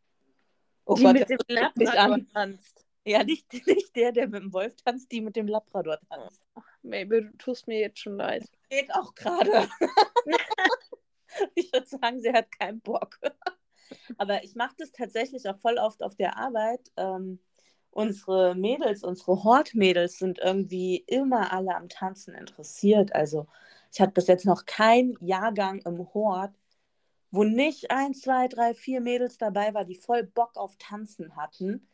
[0.85, 2.85] Oh die Gott, mit dem Labrador tanzt.
[3.05, 6.41] Ja, nicht, nicht der, der mit dem Wolf tanzt, die mit dem Labrador tanzt.
[6.55, 8.43] Ach, Mabel, du tust mir jetzt schon leid.
[8.69, 9.67] Geht auch gerade.
[11.55, 13.19] ich würde sagen, sie hat keinen Bock.
[14.17, 16.91] Aber ich mache das tatsächlich auch voll oft auf der Arbeit.
[16.95, 17.39] Ähm,
[17.89, 23.13] unsere Mädels, unsere Hortmädels sind irgendwie immer alle am Tanzen interessiert.
[23.13, 23.47] Also
[23.91, 26.53] ich hatte bis jetzt noch keinen Jahrgang im Hort,
[27.31, 31.87] wo nicht ein, zwei, drei, vier Mädels dabei war, die voll Bock auf Tanzen hatten.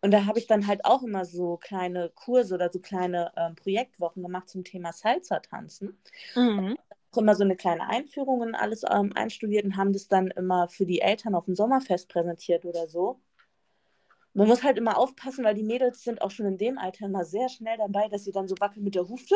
[0.00, 3.54] Und da habe ich dann halt auch immer so kleine Kurse oder so kleine ähm,
[3.54, 5.96] Projektwochen gemacht zum Thema Salsa-Tanzen.
[6.34, 6.76] Mhm.
[7.12, 10.68] Auch immer so eine kleine Einführung und alles ähm, einstudiert und haben das dann immer
[10.68, 13.20] für die Eltern auf dem Sommerfest präsentiert oder so.
[14.34, 17.24] Man muss halt immer aufpassen, weil die Mädels sind auch schon in dem Alter immer
[17.24, 19.34] sehr schnell dabei, dass sie dann so wackeln mit der Hufte.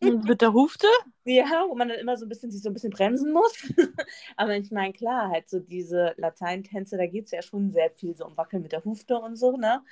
[0.00, 0.86] mit der Hufte?
[1.24, 3.52] Ja, wo man dann immer so ein bisschen sich so ein bisschen bremsen muss.
[4.36, 8.16] Aber ich meine, klar, halt so diese Lateintänze, da geht es ja schon sehr viel
[8.16, 9.84] so um Wackeln mit der Hufte und so, ne?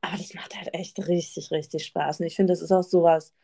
[0.00, 2.20] Aber das macht halt echt richtig, richtig Spaß.
[2.20, 3.34] Und ich finde, das ist auch sowas.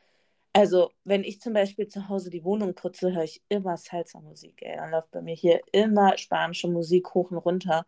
[0.53, 4.77] Also, wenn ich zum Beispiel zu Hause die Wohnung putze, höre ich immer Salsa-Musik, ey.
[4.77, 7.87] Dann läuft bei mir hier immer spanische Musik hoch und runter,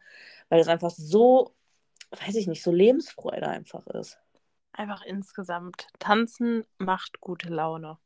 [0.48, 1.54] weil das einfach so
[2.20, 4.18] weiß ich nicht, so Lebensfreude einfach ist.
[4.72, 5.86] Einfach insgesamt.
[5.98, 7.98] Tanzen macht gute Laune.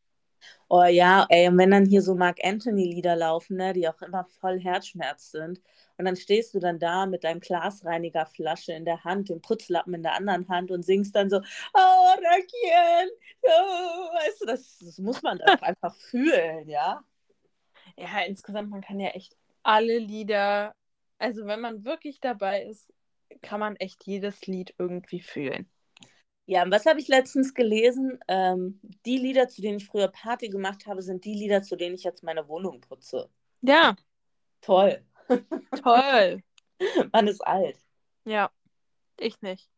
[0.68, 4.25] Oh ja, ey, und wenn dann hier so Mark Anthony-Lieder laufen, ne, die auch immer
[4.25, 5.61] voll Herzschmerz sind,
[5.97, 10.03] und dann stehst du dann da mit deinem Glasreinigerflasche in der Hand, dem Putzlappen in
[10.03, 13.11] der anderen Hand und singst dann so, oh, Raquel,
[13.42, 17.03] oh, weißt du, das, das muss man einfach fühlen, ja?
[17.97, 20.75] Ja, insgesamt, man kann ja echt alle Lieder,
[21.18, 22.92] also wenn man wirklich dabei ist,
[23.43, 25.69] kann man echt jedes Lied irgendwie fühlen.
[26.47, 28.19] Ja, und was habe ich letztens gelesen?
[28.27, 31.95] Ähm, die Lieder, zu denen ich früher Party gemacht habe, sind die Lieder, zu denen
[31.95, 33.29] ich jetzt meine Wohnung putze.
[33.61, 33.97] Ja.
[34.62, 35.05] Toll.
[35.83, 36.43] Toll.
[37.12, 37.77] Man ist alt.
[38.25, 38.51] Ja,
[39.19, 39.69] ich nicht.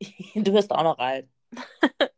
[0.34, 1.28] Du wirst auch noch alt.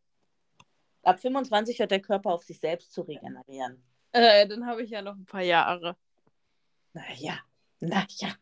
[1.03, 3.83] Ab 25 hört der Körper auf sich selbst zu regenerieren.
[4.13, 5.97] Äh, dann habe ich ja noch ein paar Jahre.
[6.93, 7.41] Naja,
[7.81, 8.37] naja.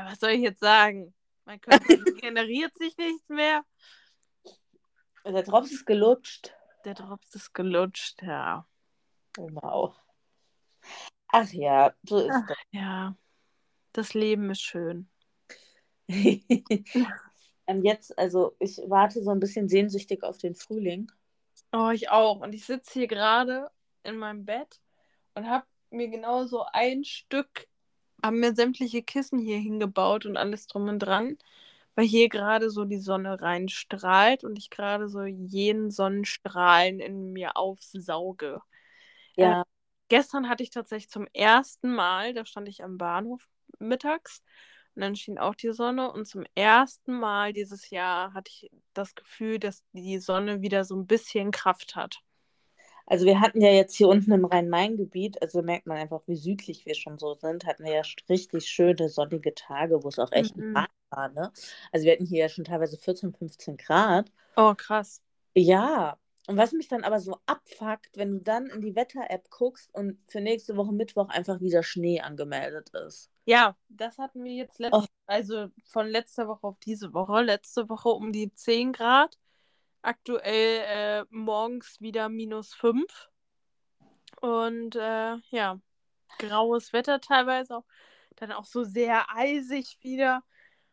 [0.00, 1.14] Ja, was soll ich jetzt sagen?
[1.44, 1.84] Mein Körper
[2.22, 3.62] generiert sich nichts mehr.
[5.26, 6.54] Der Drops ist gelutscht.
[6.86, 8.66] Der Drops ist gelutscht, ja.
[9.36, 9.94] Wow.
[11.28, 12.56] Ach ja, so ist Ach, das.
[12.70, 13.14] Ja,
[13.92, 15.10] das Leben ist schön.
[16.08, 21.12] ähm, jetzt, also ich warte so ein bisschen sehnsüchtig auf den Frühling.
[21.72, 22.40] Oh, ich auch.
[22.40, 23.70] Und ich sitze hier gerade
[24.02, 24.80] in meinem Bett
[25.34, 27.68] und habe mir genau so ein Stück
[28.24, 31.38] haben mir sämtliche Kissen hier hingebaut und alles drum und dran,
[31.94, 37.56] weil hier gerade so die Sonne reinstrahlt und ich gerade so jeden Sonnenstrahlen in mir
[37.56, 38.60] aufsauge.
[39.36, 39.56] Ja.
[39.60, 39.64] Äh,
[40.08, 44.42] gestern hatte ich tatsächlich zum ersten Mal, da stand ich am Bahnhof mittags
[44.94, 49.14] und dann schien auch die Sonne und zum ersten Mal dieses Jahr hatte ich das
[49.14, 52.20] Gefühl, dass die Sonne wieder so ein bisschen Kraft hat.
[53.10, 56.86] Also wir hatten ja jetzt hier unten im Rhein-Main-Gebiet, also merkt man einfach, wie südlich
[56.86, 60.56] wir schon so sind, hatten wir ja richtig schöne sonnige Tage, wo es auch echt
[60.56, 60.74] mhm.
[60.74, 61.28] warm war.
[61.30, 61.52] Ne?
[61.90, 64.30] Also wir hatten hier ja schon teilweise 14, 15 Grad.
[64.56, 65.22] Oh, krass.
[65.56, 69.92] Ja, und was mich dann aber so abfuckt, wenn du dann in die Wetter-App guckst
[69.92, 73.28] und für nächste Woche Mittwoch einfach wieder Schnee angemeldet ist.
[73.44, 75.04] Ja, das hatten wir jetzt letzte, oh.
[75.26, 77.42] also von letzter Woche auf diese Woche.
[77.42, 79.36] Letzte Woche um die 10 Grad
[80.02, 83.28] aktuell äh, morgens wieder minus 5.
[84.40, 85.80] Und äh, ja,
[86.38, 87.84] graues Wetter teilweise auch.
[88.36, 90.42] Dann auch so sehr eisig wieder.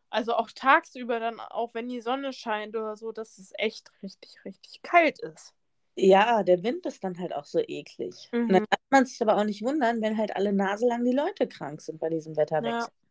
[0.10, 4.38] Also auch tagsüber dann, auch wenn die Sonne scheint oder so, dass es echt richtig,
[4.46, 5.54] richtig kalt ist.
[5.96, 8.30] Ja, der Wind ist dann halt auch so eklig.
[8.42, 8.68] Und dann Mhm.
[8.70, 11.82] darf man sich aber auch nicht wundern, wenn halt alle Nase lang die Leute krank
[11.82, 12.90] sind bei diesem Wetterwechsel.
[12.92, 13.08] Ja.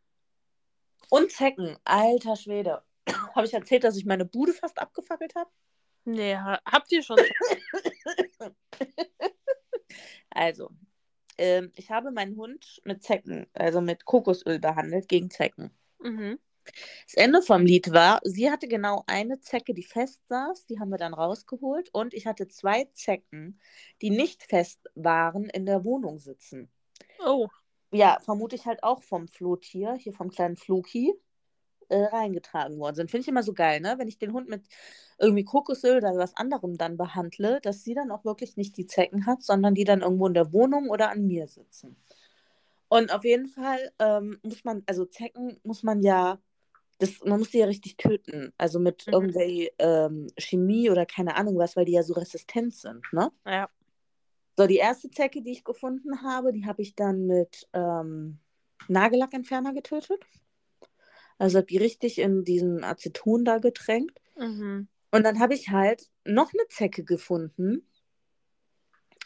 [1.11, 2.83] Und Zecken, alter Schwede.
[3.35, 5.51] Habe ich erzählt, dass ich meine Bude fast abgefackelt habe?
[6.07, 7.19] Nee, ha- habt ihr schon.
[10.31, 10.71] Also,
[11.39, 15.71] ähm, ich habe meinen Hund mit Zecken, also mit Kokosöl behandelt gegen Zecken.
[15.99, 16.39] mhm.
[17.07, 20.91] Das Ende vom Lied war, sie hatte genau eine Zecke, die fest saß, die haben
[20.91, 23.61] wir dann rausgeholt und ich hatte zwei Zecken,
[24.03, 26.69] die nicht fest waren, in der Wohnung sitzen.
[27.25, 27.49] Oh.
[27.93, 31.15] Ja, vermute ich halt auch vom Flohtier, hier vom kleinen Floki,
[31.89, 33.11] äh, reingetragen worden sind.
[33.11, 33.95] Finde ich immer so geil, ne?
[33.99, 34.63] Wenn ich den Hund mit
[35.19, 39.27] irgendwie Kokosöl oder was anderem dann behandle, dass sie dann auch wirklich nicht die Zecken
[39.27, 41.97] hat, sondern die dann irgendwo in der Wohnung oder an mir sitzen.
[42.89, 46.39] Und auf jeden Fall ähm, muss man, also Zecken muss man ja,
[46.99, 48.53] das, man muss die ja richtig töten.
[48.59, 49.13] Also mit Mhm.
[49.13, 53.31] irgendwie ähm, Chemie oder keine Ahnung was, weil die ja so resistent sind, ne?
[53.45, 53.69] Ja.
[54.59, 58.39] So, die erste Zecke, die ich gefunden habe, die habe ich dann mit ähm,
[58.89, 60.25] Nagellackentferner getötet.
[61.39, 64.21] Also habe die richtig in diesen Aceton da getränkt.
[64.37, 64.89] Mhm.
[65.11, 67.87] Und dann habe ich halt noch eine Zecke gefunden.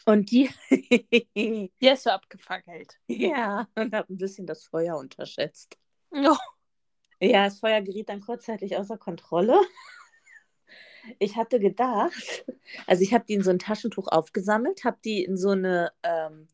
[0.05, 0.49] Und die,
[1.81, 2.99] Die hast du abgefackelt.
[3.07, 5.77] ja, und habe ein bisschen das Feuer unterschätzt.
[6.11, 6.35] Oh.
[7.19, 9.59] Ja, das Feuer geriet dann kurzzeitig außer Kontrolle.
[11.19, 12.45] Ich hatte gedacht,
[12.87, 16.47] also ich habe die in so ein Taschentuch aufgesammelt, habe die in so eine, ähm,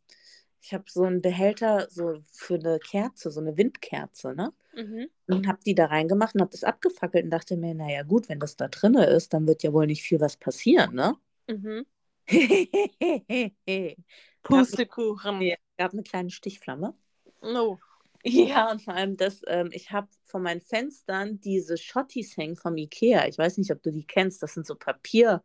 [0.61, 4.53] ich habe so einen Behälter so für eine Kerze, so eine Windkerze, ne?
[4.77, 5.09] Mhm.
[5.27, 8.39] Und habe die da reingemacht und habe das abgefackelt und dachte mir, naja gut, wenn
[8.39, 11.15] das da drinne ist, dann wird ja wohl nicht viel was passieren, ne?
[11.47, 11.85] Mhm.
[14.43, 15.41] Pustekuchen.
[15.41, 16.93] ja, gab eine kleine Stichflamme.
[17.41, 17.77] Oh.
[18.23, 22.75] Ja, und vor allem das, ähm, ich habe von meinen Fenstern diese Schottis hängen vom
[22.75, 23.25] Ikea.
[23.27, 24.43] Ich weiß nicht, ob du die kennst.
[24.43, 25.43] Das sind so Papier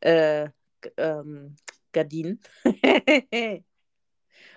[0.00, 0.48] äh,
[0.96, 1.54] ähm,
[1.92, 2.40] Gardinen.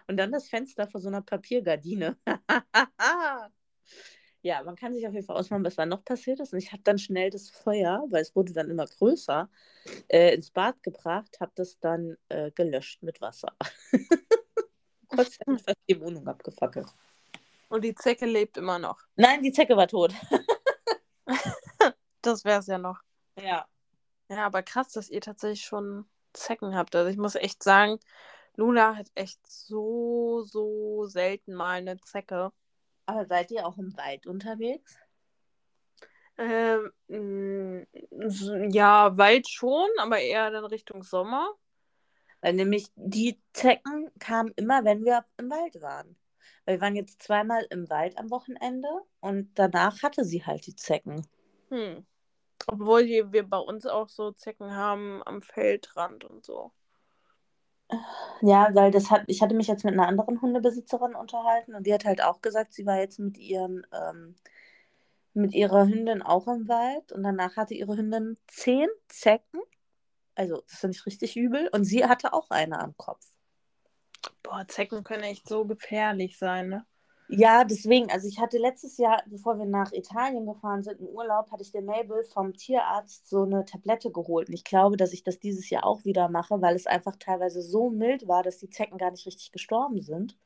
[0.07, 2.17] und dann das Fenster vor so einer Papiergardine.
[4.47, 6.53] Ja, man kann sich auf jeden Fall ausmalen, was da noch passiert ist.
[6.53, 9.49] Und ich habe dann schnell das Feuer, weil es wurde dann immer größer,
[10.07, 13.53] äh, ins Bad gebracht, habe das dann äh, gelöscht mit Wasser.
[15.09, 16.87] Kurzzeitig fast die Wohnung abgefackelt.
[17.67, 19.01] Und die Zecke lebt immer noch.
[19.17, 20.13] Nein, die Zecke war tot.
[22.23, 22.99] Das wäre es ja noch.
[23.39, 23.65] Ja.
[24.27, 26.93] Ja, aber krass, dass ihr tatsächlich schon Zecken habt.
[26.93, 27.99] Also ich muss echt sagen,
[28.55, 32.51] Luna hat echt so, so selten mal eine Zecke.
[33.07, 34.99] Aber seid ihr auch im Wald unterwegs?
[36.37, 37.87] Ähm,
[38.27, 41.53] so- ja, Wald schon, aber eher dann Richtung Sommer.
[42.41, 46.15] Weil nämlich die Zecken kamen immer, wenn wir im Wald waren.
[46.65, 48.89] Weil wir waren jetzt zweimal im Wald am Wochenende
[49.21, 51.25] und danach hatte sie halt die Zecken.
[51.69, 52.05] Hm.
[52.67, 56.71] Obwohl wir bei uns auch so Zecken haben am Feldrand und so.
[58.41, 61.93] Ja, weil das hat, ich hatte mich jetzt mit einer anderen Hundebesitzerin unterhalten und die
[61.93, 64.35] hat halt auch gesagt, sie war jetzt mit ihren, ähm,
[65.33, 69.61] mit ihrer Hündin auch im Wald und danach hatte ihre Hündin zehn Zecken.
[70.35, 71.69] Also, das finde ich richtig übel.
[71.71, 73.25] Und sie hatte auch eine am Kopf.
[74.43, 76.85] Boah, Zecken können echt so gefährlich sein, ne?
[77.29, 81.51] Ja, deswegen, also ich hatte letztes Jahr, bevor wir nach Italien gefahren sind, im Urlaub,
[81.51, 84.47] hatte ich der Mabel vom Tierarzt so eine Tablette geholt.
[84.49, 87.61] Und ich glaube, dass ich das dieses Jahr auch wieder mache, weil es einfach teilweise
[87.61, 90.37] so mild war, dass die Zecken gar nicht richtig gestorben sind.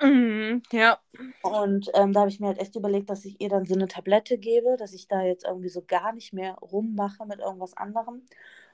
[0.00, 1.00] Mhm, ja.
[1.42, 3.86] Und ähm, da habe ich mir halt echt überlegt, dass ich ihr dann so eine
[3.88, 8.26] Tablette gebe, dass ich da jetzt irgendwie so gar nicht mehr rummache mit irgendwas anderem.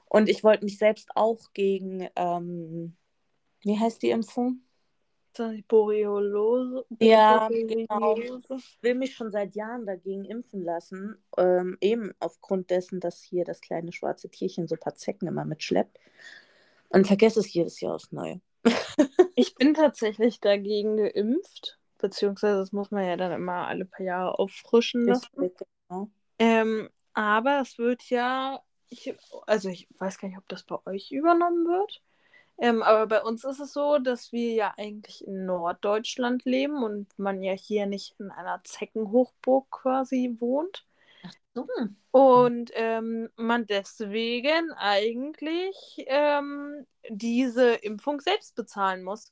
[0.07, 2.97] Und ich wollte mich selbst auch gegen, ähm,
[3.63, 4.61] wie heißt die Impfung?
[5.67, 6.85] Borreliose?
[6.99, 8.15] Ja, genau.
[8.17, 13.45] Ich will mich schon seit Jahren dagegen impfen lassen, ähm, eben aufgrund dessen, dass hier
[13.45, 15.99] das kleine schwarze Tierchen so ein paar Zecken immer mitschleppt.
[16.89, 18.39] Und vergesse es jedes Jahr aufs Neue.
[19.35, 24.37] Ich bin tatsächlich dagegen geimpft, beziehungsweise das muss man ja dann immer alle paar Jahre
[24.37, 25.27] auffrischen lassen.
[25.89, 26.09] Genau.
[26.37, 29.15] Ähm, aber es wird ja, ich,
[29.47, 32.03] also ich weiß gar nicht, ob das bei euch übernommen wird.
[32.59, 37.07] Ähm, aber bei uns ist es so, dass wir ja eigentlich in Norddeutschland leben und
[37.17, 40.85] man ja hier nicht in einer Zeckenhochburg quasi wohnt.
[41.55, 41.67] So.
[42.11, 49.31] Und ähm, man deswegen eigentlich ähm, diese Impfung selbst bezahlen muss.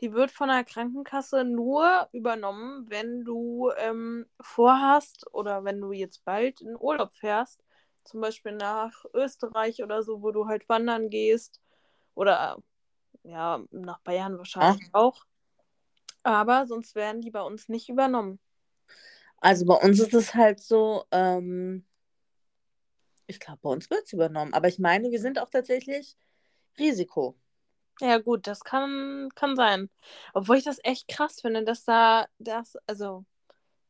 [0.00, 6.24] Die wird von der Krankenkasse nur übernommen, wenn du ähm, vorhast oder wenn du jetzt
[6.24, 7.62] bald in Urlaub fährst,
[8.04, 11.60] zum Beispiel nach Österreich oder so, wo du halt wandern gehst
[12.14, 12.58] oder
[13.22, 15.24] ja, nach Bayern wahrscheinlich auch.
[16.22, 18.38] Aber sonst werden die bei uns nicht übernommen.
[19.38, 21.86] Also bei uns ist es halt so, ähm,
[23.26, 24.52] ich glaube, bei uns wird es übernommen.
[24.52, 26.16] Aber ich meine, wir sind auch tatsächlich
[26.78, 27.38] Risiko.
[28.00, 29.90] Ja, gut, das kann, kann sein.
[30.32, 33.24] Obwohl ich das echt krass finde, dass da, das, also,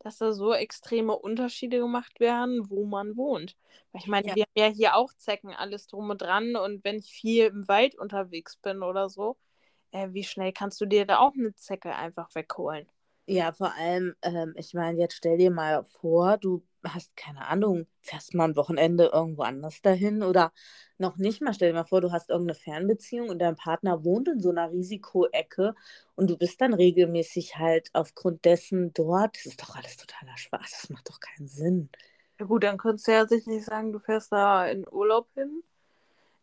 [0.01, 3.57] dass da so extreme Unterschiede gemacht werden, wo man wohnt.
[3.93, 4.35] Weil ich meine, Ja.
[4.35, 6.57] wir haben ja hier auch Zecken, alles drum und dran.
[6.57, 9.37] Und wenn ich viel im Wald unterwegs bin oder so,
[9.93, 12.87] äh, wie schnell kannst du dir da auch eine Zecke einfach wegholen?
[13.33, 17.87] Ja, vor allem, ähm, ich meine, jetzt stell dir mal vor, du hast keine Ahnung,
[18.01, 20.53] fährst mal ein Wochenende irgendwo anders dahin oder
[20.99, 24.27] noch nicht mal, stell dir mal vor, du hast irgendeine Fernbeziehung und dein Partner wohnt
[24.29, 25.75] in so einer Risikoecke
[26.17, 29.37] und du bist dann regelmäßig halt aufgrund dessen dort.
[29.37, 31.89] Das ist doch alles totaler Spaß, das macht doch keinen Sinn.
[32.39, 35.63] Ja gut, dann könntest du ja sicherlich sagen, du fährst da in Urlaub hin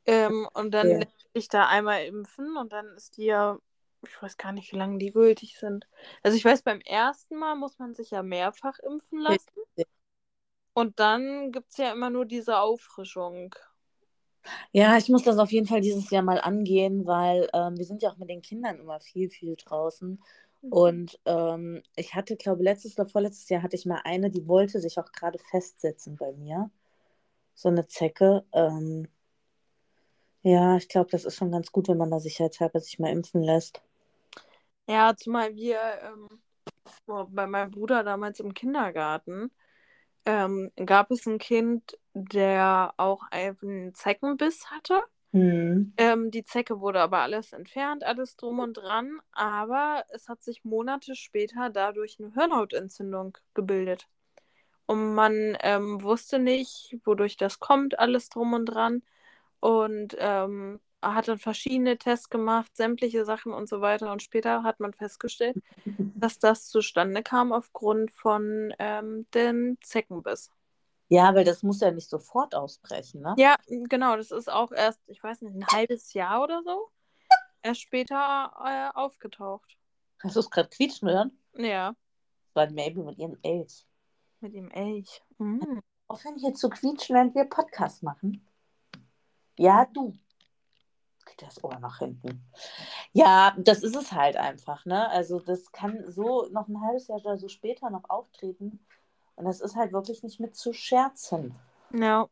[0.05, 0.99] ähm, und dann Ja.
[0.99, 3.59] lässt dich da einmal impfen und dann ist ja,
[4.03, 5.87] ich weiß gar nicht, wie lange die gültig sind.
[6.23, 9.51] Also ich weiß, beim ersten Mal muss man sich ja mehrfach impfen lassen
[10.73, 13.55] und dann gibt es ja immer nur diese Auffrischung.
[14.71, 18.01] Ja, ich muss das auf jeden Fall dieses Jahr mal angehen, weil ähm, wir sind
[18.01, 20.21] ja auch mit den Kindern immer viel, viel draußen.
[20.69, 24.79] Und ähm, ich hatte, glaube letztes oder vorletztes Jahr hatte ich mal eine, die wollte
[24.79, 26.69] sich auch gerade festsetzen bei mir.
[27.55, 28.45] So eine Zecke.
[28.53, 29.07] Ähm,
[30.43, 33.41] ja, ich glaube, das ist schon ganz gut, wenn man da sicherheitshalber sich mal impfen
[33.43, 33.81] lässt.
[34.87, 36.41] Ja, zumal wir ähm,
[37.29, 39.51] bei meinem Bruder damals im Kindergarten
[40.25, 45.01] ähm, gab es ein Kind, der auch einen Zeckenbiss hatte.
[45.31, 45.93] Hm.
[45.97, 50.63] Ähm, die Zecke wurde aber alles entfernt, alles drum und dran, aber es hat sich
[50.63, 54.07] Monate später dadurch eine Hirnhautentzündung gebildet.
[54.85, 59.03] Und man ähm, wusste nicht, wodurch das kommt, alles drum und dran.
[59.59, 64.11] Und ähm, hat dann verschiedene Tests gemacht, sämtliche Sachen und so weiter.
[64.11, 65.57] Und später hat man festgestellt,
[66.15, 70.51] dass das zustande kam aufgrund von ähm, dem Zeckenbiss.
[71.09, 73.33] Ja, weil das muss ja nicht sofort ausbrechen, ne?
[73.37, 76.89] Ja, genau, das ist auch erst, ich weiß nicht, ein halbes Jahr oder so,
[77.61, 79.77] erst später äh, aufgetaucht.
[80.21, 81.31] Hast du es gerade quietschen hören?
[81.55, 81.95] Ja,
[82.53, 83.85] Das war Mabel mit ihrem Elch.
[84.41, 85.21] mit dem Elch.
[85.37, 85.81] Mhm.
[86.07, 88.45] Aufhören hier zu quietschen, während wir Podcast machen.
[89.57, 90.13] Ja, du.
[91.27, 92.43] Geht das Ohr nach hinten.
[93.13, 95.09] Ja, das ist es halt einfach, ne?
[95.09, 98.79] Also das kann so noch ein halbes Jahr oder so später noch auftreten.
[99.35, 101.57] Und das ist halt wirklich nicht mit zu scherzen.
[101.93, 102.27] Ja,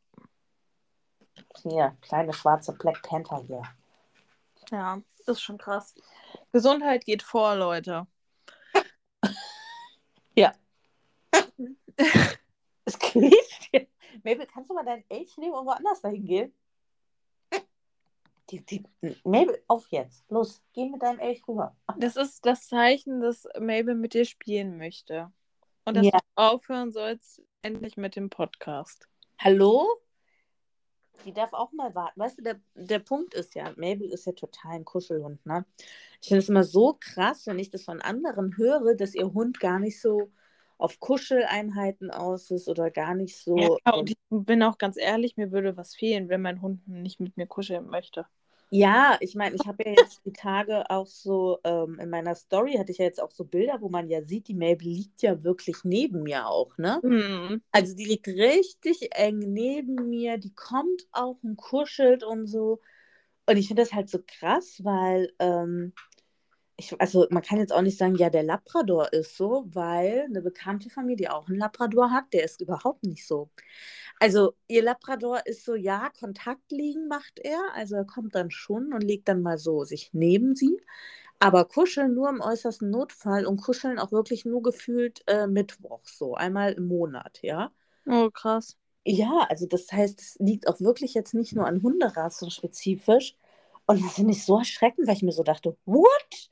[1.63, 3.63] Hier, kleine schwarze Black Panther hier.
[4.71, 5.95] ja, ist schon krass.
[6.51, 8.07] Gesundheit geht vor, Leute.
[12.85, 13.87] Es quietscht hier.
[14.23, 16.53] Mabel, kannst du mal deinen Elch nehmen und woanders dahin gehen?
[18.63, 20.23] Die, die, Mabel, auf jetzt.
[20.29, 21.75] Los, geh mit deinem Elch rüber.
[21.97, 25.31] Das ist das Zeichen, dass Mabel mit dir spielen möchte.
[25.83, 26.11] Und dass Ja.
[26.13, 29.07] du aufhören sollst, endlich mit dem Podcast.
[29.39, 29.85] Hallo?
[31.25, 32.19] Die darf auch mal warten.
[32.19, 35.65] Weißt du, der, der Punkt ist ja, Mabel ist ja total ein Kuschelhund, ne?
[36.21, 39.59] Ich finde es immer so krass, wenn ich das von anderen höre, dass ihr Hund
[39.59, 40.31] gar nicht so
[40.77, 43.57] auf Kuscheleinheiten aus ist oder gar nicht so.
[43.57, 47.19] Ja, und ich bin auch ganz ehrlich, mir würde was fehlen, wenn mein Hund nicht
[47.19, 48.25] mit mir kuscheln möchte.
[48.77, 52.73] Ja, ich meine, ich habe ja jetzt die Tage auch so, ähm, in meiner Story
[52.73, 55.41] hatte ich ja jetzt auch so Bilder, wo man ja sieht, die Mabel liegt ja
[55.43, 56.99] wirklich neben mir auch, ne?
[57.01, 57.61] Hm.
[57.71, 62.81] Also die liegt richtig eng neben mir, die kommt auch und kuschelt und so.
[63.45, 65.93] Und ich finde das halt so krass, weil, ähm,
[66.77, 70.41] ich, also man kann jetzt auch nicht sagen, ja, der Labrador ist so, weil eine
[70.41, 73.49] Bekannte die auch einen Labrador hat, der ist überhaupt nicht so.
[74.19, 78.93] Also ihr Labrador ist so, ja, Kontakt liegen macht er, also er kommt dann schon
[78.93, 80.79] und legt dann mal so sich neben sie,
[81.39, 86.35] aber kuscheln nur im äußersten Notfall und kuscheln auch wirklich nur gefühlt äh, Mittwoch, so
[86.35, 87.71] einmal im Monat, ja.
[88.07, 88.77] Oh, krass.
[89.07, 93.35] Ja, also das heißt, es liegt auch wirklich jetzt nicht nur an Hunderassen spezifisch.
[93.85, 96.49] Und das finde ich so erschreckend, weil ich mir so dachte, what?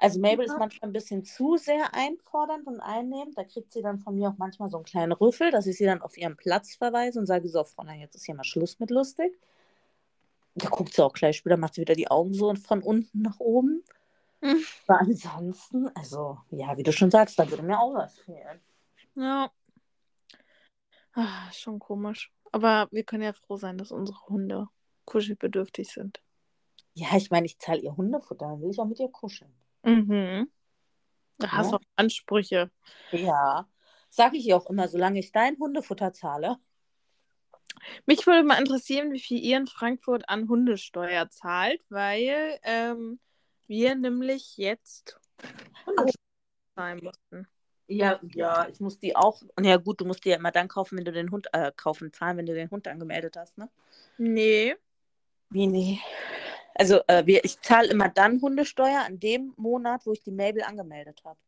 [0.00, 0.58] Also Mabel ist Ja.
[0.58, 3.36] manchmal ein bisschen zu sehr einfordernd und einnehmend.
[3.36, 5.86] Da kriegt sie dann von mir auch manchmal so einen kleinen Rüffel, dass ich sie
[5.86, 8.90] dann auf ihren Platz verweise und sage so, Fräulein, jetzt ist hier mal Schluss mit
[8.90, 9.36] lustig.
[10.54, 13.40] Da guckt sie auch gleich später, macht sie wieder die Augen so von unten nach
[13.40, 13.84] oben.
[14.40, 14.64] Hm.
[14.86, 18.60] Aber ansonsten, also ja, wie du schon sagst, da würde mir auch was fehlen.
[19.16, 19.50] Ja.
[21.14, 22.32] Ah, schon komisch.
[22.52, 24.68] Aber wir können ja froh sein, dass unsere Hunde
[25.06, 26.22] kuschelbedürftig sind.
[26.94, 29.52] Ja, ich meine, ich zahle ihr Hundefutter, dann will ich auch mit ihr kuscheln.
[29.88, 30.50] Mhm.
[31.38, 31.78] Da hast du Ja.
[31.78, 32.70] auch Ansprüche.
[33.12, 33.68] Ja,
[34.10, 36.56] sage ich ihr auch immer, solange ich dein Hundefutter zahle.
[38.06, 43.20] Mich würde mal interessieren, wie viel ihr in Frankfurt an Hundesteuer zahlt, weil ähm,
[43.66, 45.20] wir nämlich jetzt
[45.86, 46.14] Hundesteuer
[46.74, 47.48] zahlen mussten.
[47.86, 49.42] Ja, ja, ich muss die auch.
[49.60, 52.12] Ja, gut, du musst die ja immer dann kaufen, wenn du den Hund äh, kaufen,
[52.12, 53.70] zahlen, wenn du den Hund angemeldet hast, ne?
[54.18, 54.76] Nee.
[55.50, 56.00] Wie nee?
[56.78, 60.62] Also, äh, wir, ich zahle immer dann Hundesteuer an dem Monat, wo ich die Mabel
[60.62, 61.38] angemeldet habe.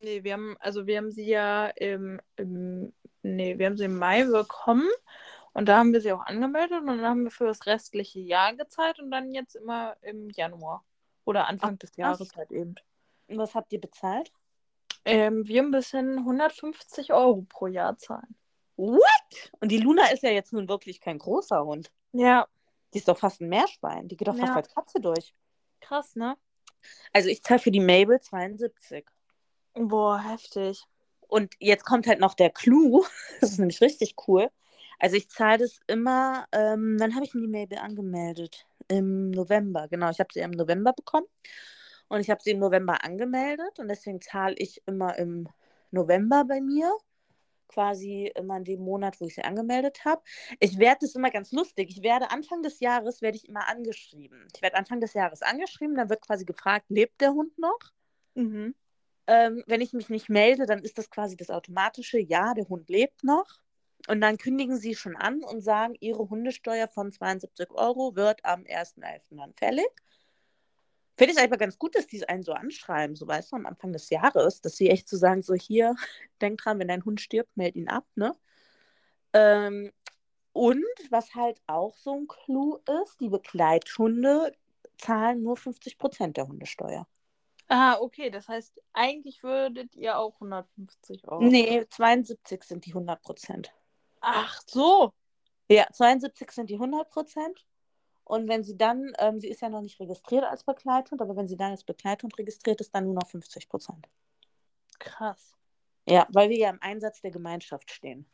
[0.00, 2.92] Nee, wir haben, also wir haben sie ja im, im,
[3.22, 4.88] nee, wir haben sie im Mai bekommen
[5.54, 8.54] und da haben wir sie auch angemeldet und dann haben wir für das restliche Jahr
[8.54, 10.84] gezahlt und dann jetzt immer im Januar
[11.24, 12.74] oder Anfang Ach, des Jahres halt eben.
[13.26, 14.30] Und was habt ihr bezahlt?
[15.04, 18.36] Ähm, wir müssen 150 Euro pro Jahr zahlen.
[18.76, 19.50] What?
[19.60, 21.90] Und die Luna ist ja jetzt nun wirklich kein großer Hund.
[22.12, 22.46] Ja,
[22.94, 24.08] Die ist doch fast ein Meerschwein.
[24.08, 24.56] Die geht doch fast Ja.
[24.56, 25.34] als Katze durch.
[25.80, 26.36] krass, ne?
[27.12, 29.06] Also ich zahle für die Mabel 72.
[29.74, 30.82] Boah, heftig.
[31.20, 33.04] Und jetzt kommt halt noch der Clou.
[33.40, 34.48] Das ist nämlich richtig cool.
[34.98, 38.66] Also ich zahle das immer, ähm, wann habe ich denn die Mabel angemeldet?
[38.88, 40.10] Im November, genau.
[40.10, 41.26] Ich habe sie im November bekommen.
[42.08, 43.78] Und ich habe sie im November angemeldet.
[43.78, 45.48] Und deswegen zahle ich immer im
[45.90, 46.90] November bei mir.
[47.68, 50.22] Quasi immer in dem Monat, wo ich sie angemeldet habe.
[50.58, 51.90] Ich werde das immer ganz lustig.
[51.90, 54.48] Ich werde Anfang des Jahres werde ich immer angeschrieben.
[54.54, 57.78] Ich werde Anfang des Jahres angeschrieben, dann wird quasi gefragt, lebt der Hund noch?
[58.34, 58.74] Mhm.
[59.26, 62.88] Ähm, wenn ich mich nicht melde, dann ist das quasi das automatische, ja, der Hund
[62.88, 63.60] lebt noch.
[64.08, 68.62] Und dann kündigen sie schon an und sagen, ihre Hundesteuer von 72 Euro wird am
[68.62, 69.36] 1.11.
[69.36, 69.88] dann fällig.
[71.18, 73.92] Finde ich aber ganz gut, dass die einen so anschreiben, so weißt du, am Anfang
[73.92, 75.96] des Jahres, dass sie echt so sagen, so hier,
[76.40, 78.36] denk dran, wenn dein Hund stirbt, meld ihn ab, ne?
[79.32, 79.92] Ähm,
[80.52, 84.52] und was halt auch so ein Clou ist, die Begleithunde
[84.96, 87.06] zahlen nur 50% der Hundesteuer.
[87.66, 91.42] Ah, okay, das heißt, eigentlich würdet ihr auch 150 Euro.
[91.42, 93.66] Nee, 72 sind die 100%.
[94.20, 95.12] Ach so.
[95.68, 97.66] Ja, 72 sind die 100 Prozent.
[98.28, 101.48] Und wenn sie dann, ähm, sie ist ja noch nicht registriert als Begleithund, aber wenn
[101.48, 104.06] sie dann als Begleithund registriert ist, dann nur noch 50 Prozent.
[104.98, 105.54] Krass.
[106.06, 108.26] Ja, weil wir ja im Einsatz der Gemeinschaft stehen.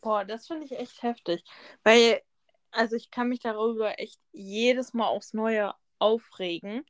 [0.00, 1.44] Boah, das finde ich echt heftig.
[1.82, 2.22] Weil,
[2.70, 6.86] also ich kann mich darüber echt jedes Mal aufs Neue aufregen.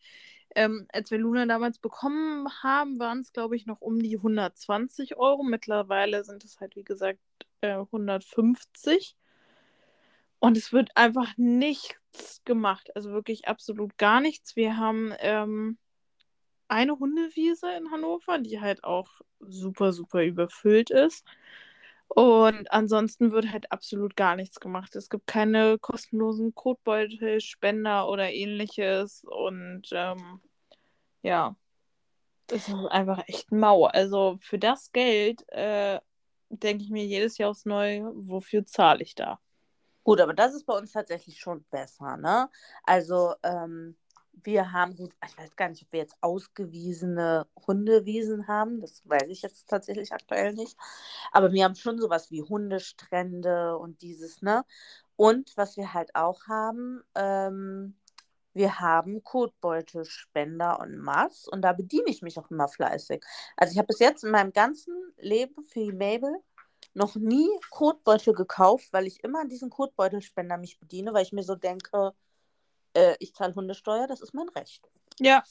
[0.55, 5.17] Ähm, als wir Luna damals bekommen haben, waren es, glaube ich, noch um die 120
[5.17, 5.43] Euro.
[5.43, 7.21] Mittlerweile sind es halt, wie gesagt,
[7.61, 9.17] äh, 150.
[10.47, 12.95] Und es wird einfach nichts gemacht.
[12.95, 14.55] Also wirklich absolut gar nichts.
[14.55, 15.77] Wir haben ähm,
[16.69, 19.09] eine Hundewiese in Hannover, die halt auch
[19.41, 21.27] super, super überfüllt ist.
[22.07, 24.95] Und ansonsten wird halt absolut gar nichts gemacht.
[24.95, 29.25] Es gibt keine kostenlosen Kotbeutel, Spender oder ähnliches.
[29.25, 30.41] Und ähm,
[31.23, 31.57] ja,
[32.53, 33.87] es ist einfach echt mau.
[33.87, 35.99] Also für das Geld äh,
[36.51, 39.41] denke ich mir jedes Jahr aufs Neue, wofür zahle ich da?
[40.07, 42.49] Gut, aber das ist bei uns tatsächlich schon besser, ne?
[42.85, 43.97] Also, ähm,
[44.45, 49.25] wir haben, gut, ich weiß gar nicht, ob wir jetzt ausgewiesene Hundewiesen haben, das weiß
[49.27, 50.77] ich jetzt tatsächlich aktuell nicht.
[51.33, 54.65] Aber wir haben schon sowas wie Hundestrände und dieses, ne?
[55.17, 57.97] Und was wir halt auch haben, ähm,
[58.55, 63.25] wir haben Kotbeutelspender en masse und da bediene ich mich auch immer fleißig.
[63.57, 66.41] Also ich habe bis jetzt in meinem ganzen Leben für die Mabel
[66.97, 71.43] noch nie Kotbeutel gekauft, weil ich immer an diesen Kotbeutelspender mich bediene, weil ich mir
[71.43, 72.15] so denke,
[72.95, 74.89] äh, ich zahle Hundesteuer, das ist mein Recht.
[75.21, 75.45] Ja.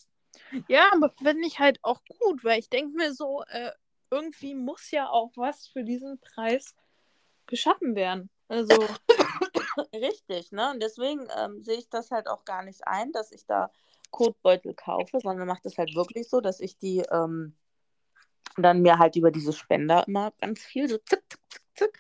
[0.68, 3.72] Ja, aber finde ich halt auch gut, weil ich denke mir so, äh,
[4.12, 6.76] irgendwie muss ja auch was für diesen Preis
[7.46, 8.30] geschaffen werden.
[8.48, 8.76] Also,
[9.94, 10.72] Richtig, ne?
[10.72, 13.72] Und deswegen ähm, sehe ich das halt auch gar nicht ein, dass ich da
[14.12, 17.56] Kotbeutel kaufe, sondern mache das halt wirklich so, dass ich die ähm,
[18.64, 22.00] dann mir halt über diese Spender immer ganz viel so zick, zick, zick, zick.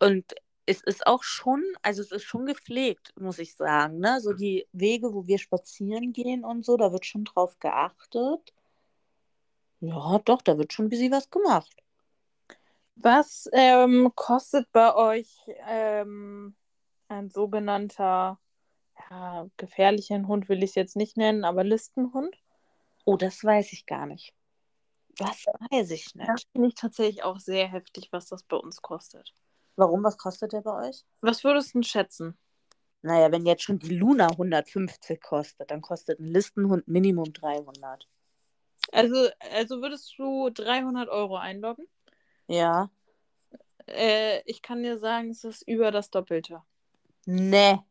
[0.00, 0.34] Und
[0.66, 4.20] es ist auch schon, also es ist schon gepflegt, muss ich sagen, ne?
[4.20, 8.52] So die Wege, wo wir spazieren gehen und so, da wird schon drauf geachtet.
[9.80, 11.74] Ja, doch, da wird schon ein bisschen was gemacht.
[12.96, 15.28] was ähm, kostet bei euch
[15.68, 16.56] ähm,
[17.08, 18.38] ein sogenannter,
[19.10, 22.36] ja, gefährlichen Hund will ich es jetzt nicht nennen, aber Listenhund?
[23.04, 24.34] Oh, das weiß ich gar nicht.
[25.18, 26.28] Das weiß ich nicht.
[26.28, 29.34] Das finde ich tatsächlich auch sehr heftig, was das bei uns kostet.
[29.76, 30.02] Warum?
[30.04, 31.04] Was kostet der bei euch?
[31.20, 32.38] Was würdest du denn schätzen?
[33.02, 38.08] Naja, wenn jetzt schon die Luna 150 kostet, dann kostet ein Listenhund Minimum 300.
[38.92, 41.86] Also, also würdest du 300 Euro einloggen?
[42.46, 42.90] Ja.
[43.86, 46.62] Äh, ich kann dir sagen, es ist über das Doppelte.
[47.26, 47.84] Ne.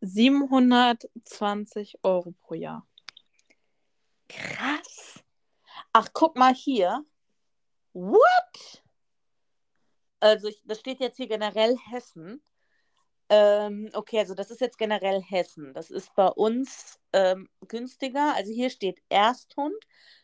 [0.00, 2.86] 720 Euro pro Jahr.
[4.28, 4.73] Krass.
[5.96, 7.04] Ach, guck mal hier.
[7.92, 8.82] What?
[10.18, 12.42] Also, ich, das steht jetzt hier generell Hessen.
[13.28, 15.72] Ähm, okay, also das ist jetzt generell Hessen.
[15.72, 18.34] Das ist bei uns ähm, günstiger.
[18.34, 19.76] Also hier steht Ersthund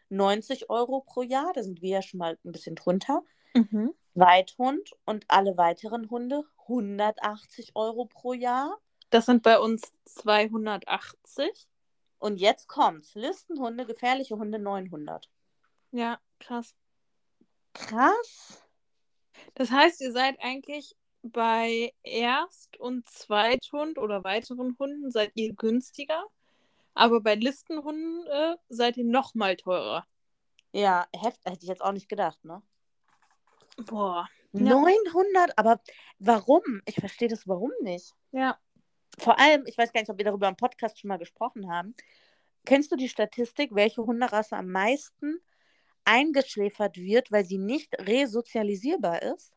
[0.08, 1.52] 90 Euro pro Jahr.
[1.54, 3.22] Da sind wir ja schon mal ein bisschen drunter.
[3.54, 3.94] Mhm.
[4.14, 8.76] Weithund und alle weiteren Hunde 180 Euro pro Jahr.
[9.10, 11.68] Das sind bei uns 280.
[12.18, 13.14] Und jetzt kommt's.
[13.14, 15.30] Listenhunde, gefährliche Hunde 900.
[15.92, 16.74] Ja, krass.
[17.72, 18.62] Krass.
[19.54, 26.24] Das heißt, ihr seid eigentlich bei Erst- und Zweithund oder weiteren Hunden seid ihr günstiger,
[26.94, 30.06] aber bei Listenhunden äh, seid ihr noch mal teurer.
[30.72, 32.62] Ja, heft, hätte ich jetzt auch nicht gedacht, ne?
[33.76, 34.28] Boah.
[34.52, 35.80] 900, aber
[36.18, 36.82] warum?
[36.84, 38.14] Ich verstehe das warum nicht.
[38.32, 38.58] Ja.
[39.18, 41.94] Vor allem, ich weiß gar nicht, ob wir darüber im Podcast schon mal gesprochen haben.
[42.64, 45.40] Kennst du die Statistik, welche Hunderasse am meisten
[46.04, 49.52] eingeschläfert wird, weil sie nicht resozialisierbar ist?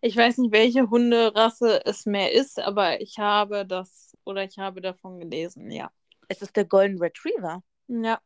[0.00, 4.80] Ich weiß nicht, welche Hunderasse es mehr ist, aber ich habe das oder ich habe
[4.80, 5.90] davon gelesen, ja.
[6.28, 7.62] Es ist der Golden Retriever.
[7.88, 8.20] Ja.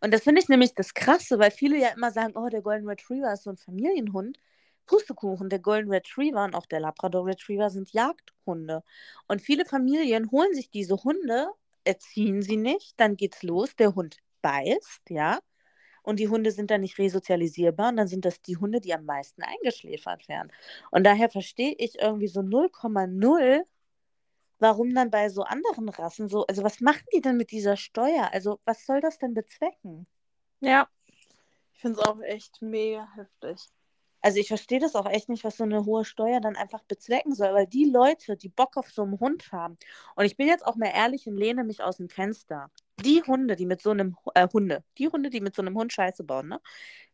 [0.00, 2.88] Und das finde ich nämlich das Krasse, weil viele ja immer sagen, oh, der Golden
[2.88, 4.38] Retriever ist so ein Familienhund.
[4.86, 8.82] Pustekuchen, der Golden Retriever und auch der Labrador Retriever sind Jagdhunde.
[9.26, 11.48] Und viele Familien holen sich diese Hunde,
[11.84, 15.40] erziehen sie nicht, dann geht's los, der Hund beißt, ja,
[16.06, 19.04] und die Hunde sind dann nicht resozialisierbar und dann sind das die Hunde, die am
[19.04, 20.52] meisten eingeschläfert werden.
[20.92, 23.64] Und daher verstehe ich irgendwie so 0,0,
[24.60, 28.30] warum dann bei so anderen Rassen so, also was machen die denn mit dieser Steuer?
[28.32, 30.06] Also was soll das denn bezwecken?
[30.60, 30.88] Ja.
[31.72, 33.68] Ich finde es auch echt mega heftig.
[34.20, 37.34] Also ich verstehe das auch echt nicht, was so eine hohe Steuer dann einfach bezwecken
[37.34, 39.76] soll, weil die Leute, die Bock auf so einen Hund haben,
[40.14, 42.70] und ich bin jetzt auch mal ehrlich und lehne mich aus dem Fenster.
[43.04, 45.92] Die Hunde, die mit so einem äh, Hunde, die Hunde, die mit so einem Hund
[45.92, 46.60] Scheiße bauen, ne?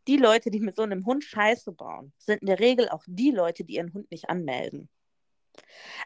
[0.08, 3.30] Die Leute, die mit so einem Hund Scheiße bauen, sind in der Regel auch die
[3.30, 4.88] Leute, die ihren Hund nicht anmelden.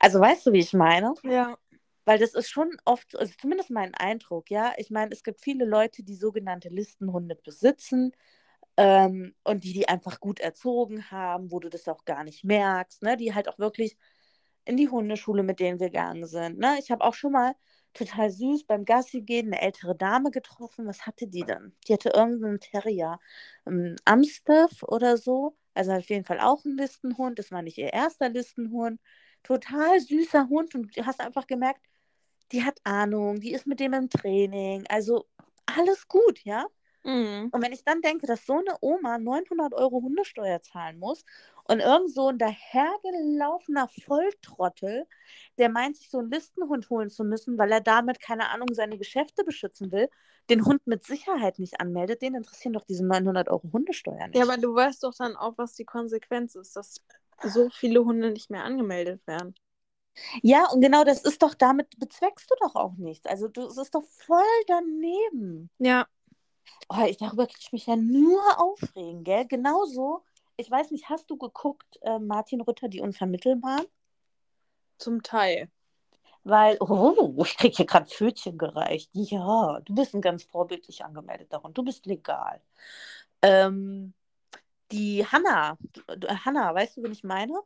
[0.01, 1.15] Also weißt du, wie ich meine?
[1.23, 1.57] Ja.
[2.05, 4.73] Weil das ist schon oft, also zumindest mein Eindruck, ja.
[4.77, 8.13] Ich meine, es gibt viele Leute, die sogenannte Listenhunde besitzen,
[8.77, 13.03] ähm, und die die einfach gut erzogen haben, wo du das auch gar nicht merkst,
[13.03, 13.17] ne?
[13.17, 13.97] die halt auch wirklich
[14.65, 16.59] in die Hundeschule mit denen gegangen sind.
[16.59, 16.77] Ne?
[16.81, 17.55] Ich habe auch schon mal
[17.97, 20.87] total süß beim Gassi gehen eine ältere Dame getroffen.
[20.87, 21.73] Was hatte die denn?
[21.89, 23.19] Die hatte irgendeinen Terrier,
[23.65, 25.57] einen Amstaff oder so.
[25.75, 27.39] Also auf jeden Fall auch ein Listenhund.
[27.39, 29.01] Das war nicht ihr erster Listenhund.
[29.43, 31.81] Total süßer Hund und du hast einfach gemerkt,
[32.53, 34.85] die hat Ahnung, die ist mit dem im Training.
[34.89, 35.27] Also
[35.67, 36.67] alles gut, ja.
[37.07, 37.51] Mhm.
[37.53, 41.25] Und wenn ich dann denke, dass so eine Oma 900 Euro Hundesteuer zahlen muss
[41.65, 45.07] und irgend so ein dahergelaufener Volltrottel,
[45.57, 48.99] der meint, sich so einen Listenhund holen zu müssen, weil er damit, keine Ahnung, seine
[48.99, 50.09] Geschäfte beschützen will,
[50.51, 54.37] den Hund mit Sicherheit nicht anmeldet, den interessieren doch diese 900 Euro Hundesteuer nicht.
[54.37, 57.01] Ja, aber du weißt doch dann auch, was die Konsequenz ist, dass
[57.45, 59.55] so viele Hunde nicht mehr angemeldet werden.
[60.43, 63.27] Ja, und genau das ist doch, damit bezweckst du doch auch nichts.
[63.27, 65.71] Also du, es ist doch voll daneben.
[65.79, 66.07] Ja.
[66.89, 69.47] Oh, ich, darüber kann ich mich ja nur aufregen, gell?
[69.47, 70.25] Genauso,
[70.57, 73.87] ich weiß nicht, hast du geguckt, äh, Martin Rütter, die Unvermittelbaren?
[74.99, 75.71] Zum Teil.
[76.45, 79.11] Weil, oh, ich kriege hier gerade Pfötchen gereicht.
[79.13, 81.77] Ja, du bist ein ganz vorbildlich angemeldeter Hund.
[81.77, 82.61] Du bist legal.
[83.43, 84.15] Ähm,
[84.93, 85.77] die Hanna,
[86.45, 87.61] Hanna, weißt du, wen ich meine?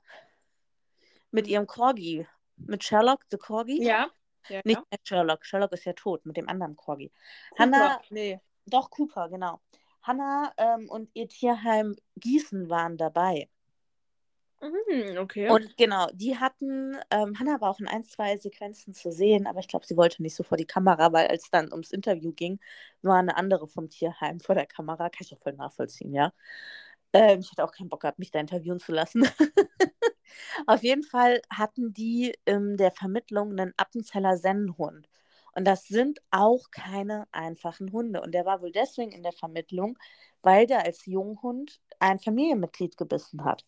[1.31, 2.27] Mit ihrem Corgi.
[2.57, 3.83] Mit Sherlock, the Corgi?
[3.83, 4.09] Ja.
[4.49, 5.45] ja Nicht Sherlock.
[5.45, 7.13] Sherlock ist ja tot, mit dem anderen Corgi.
[7.59, 8.41] Hanna, Nee.
[8.67, 9.61] Doch, Cooper, genau.
[10.03, 13.49] Hanna ähm, und ihr Tierheim Gießen waren dabei.
[14.63, 15.49] Mhm, okay.
[15.49, 19.61] Und genau, die hatten, ähm, Hanna war auch in ein, zwei Sequenzen zu sehen, aber
[19.61, 22.61] ich glaube, sie wollte nicht so vor die Kamera, weil als dann ums Interview ging,
[23.01, 25.09] war eine andere vom Tierheim vor der Kamera.
[25.09, 26.33] Kann ich auch voll nachvollziehen, ja.
[27.13, 29.27] Ähm, ich hatte auch keinen Bock gehabt, mich da interviewen zu lassen.
[30.67, 35.09] Auf jeden Fall hatten die in der Vermittlung einen Appenzeller Sennenhund.
[35.61, 38.23] Und das sind auch keine einfachen Hunde.
[38.23, 39.99] Und der war wohl deswegen in der Vermittlung,
[40.41, 43.67] weil der als Junghund ein Familienmitglied gebissen hat.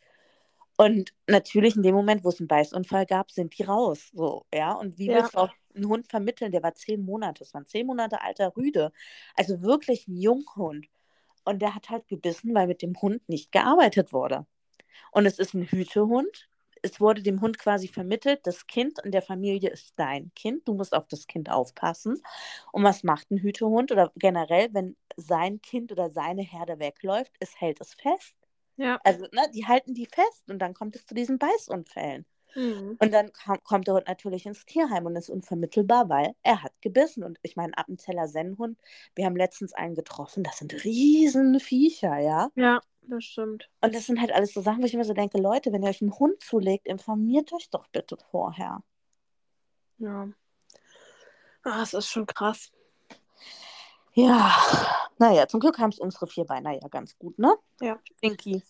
[0.78, 4.08] Und natürlich in dem Moment, wo es einen Beißunfall gab, sind die raus.
[4.14, 4.72] So, ja.
[4.72, 5.16] Und wie Ja.
[5.16, 6.50] willst du auch einen Hund vermitteln?
[6.50, 7.40] Der war zehn Monate.
[7.40, 8.90] Das war ein zehn Monate alter Rüde.
[9.36, 10.86] Also wirklich ein Junghund.
[11.44, 14.46] Und der hat halt gebissen, weil mit dem Hund nicht gearbeitet wurde.
[15.12, 16.48] Und es ist ein Hütehund.
[16.82, 20.66] Es wurde dem Hund quasi vermittelt, das Kind in der Familie ist dein Kind.
[20.68, 22.20] Du musst auf das Kind aufpassen.
[22.72, 27.60] Und was macht ein Hütehund oder generell, wenn sein Kind oder seine Herde wegläuft, es
[27.60, 28.34] hält es fest.
[28.76, 29.00] Ja.
[29.04, 32.26] Also, ne, die halten die fest und dann kommt es zu diesen Beißunfällen.
[32.54, 32.96] Mhm.
[32.98, 36.72] Und dann kam, kommt der Hund natürlich ins Tierheim und ist unvermittelbar, weil er hat
[36.80, 37.24] gebissen.
[37.24, 38.78] Und ich meine, Appenzeller Sennenhund,
[39.14, 42.50] wir haben letztens einen getroffen, das sind Riesenviecher, ja.
[42.54, 43.68] Ja, das stimmt.
[43.80, 45.88] Und das sind halt alles so Sachen, wo ich immer so denke, Leute, wenn ihr
[45.90, 48.82] euch einen Hund zulegt, informiert euch doch bitte vorher.
[49.98, 50.28] Ja.
[51.64, 52.72] Ah, es ist schon krass.
[54.14, 54.52] Ja,
[55.18, 57.54] Naja, zum Glück haben es unsere Vierbeiner ja ganz gut, ne?
[57.80, 58.00] Ja.
[58.20, 58.60] Inki.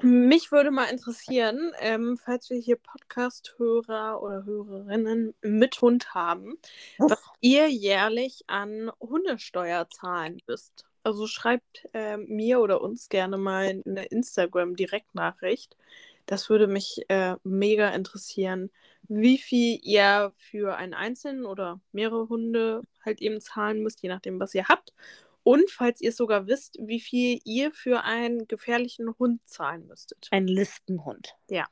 [0.00, 6.58] Mich würde mal interessieren, ähm, falls wir hier Podcast-Hörer oder Hörerinnen mit Hund haben,
[6.98, 10.84] was ihr jährlich an Hundesteuer zahlen müsst.
[11.04, 15.76] Also schreibt äh, mir oder uns gerne mal eine Instagram-Direktnachricht.
[16.26, 18.70] Das würde mich äh, mega interessieren,
[19.08, 24.38] wie viel ihr für einen einzelnen oder mehrere Hunde halt eben zahlen müsst, je nachdem,
[24.38, 24.94] was ihr habt.
[25.42, 30.28] Und falls ihr sogar wisst, wie viel ihr für einen gefährlichen Hund zahlen müsstet.
[30.30, 31.34] Ein Listenhund.
[31.50, 31.66] Ja.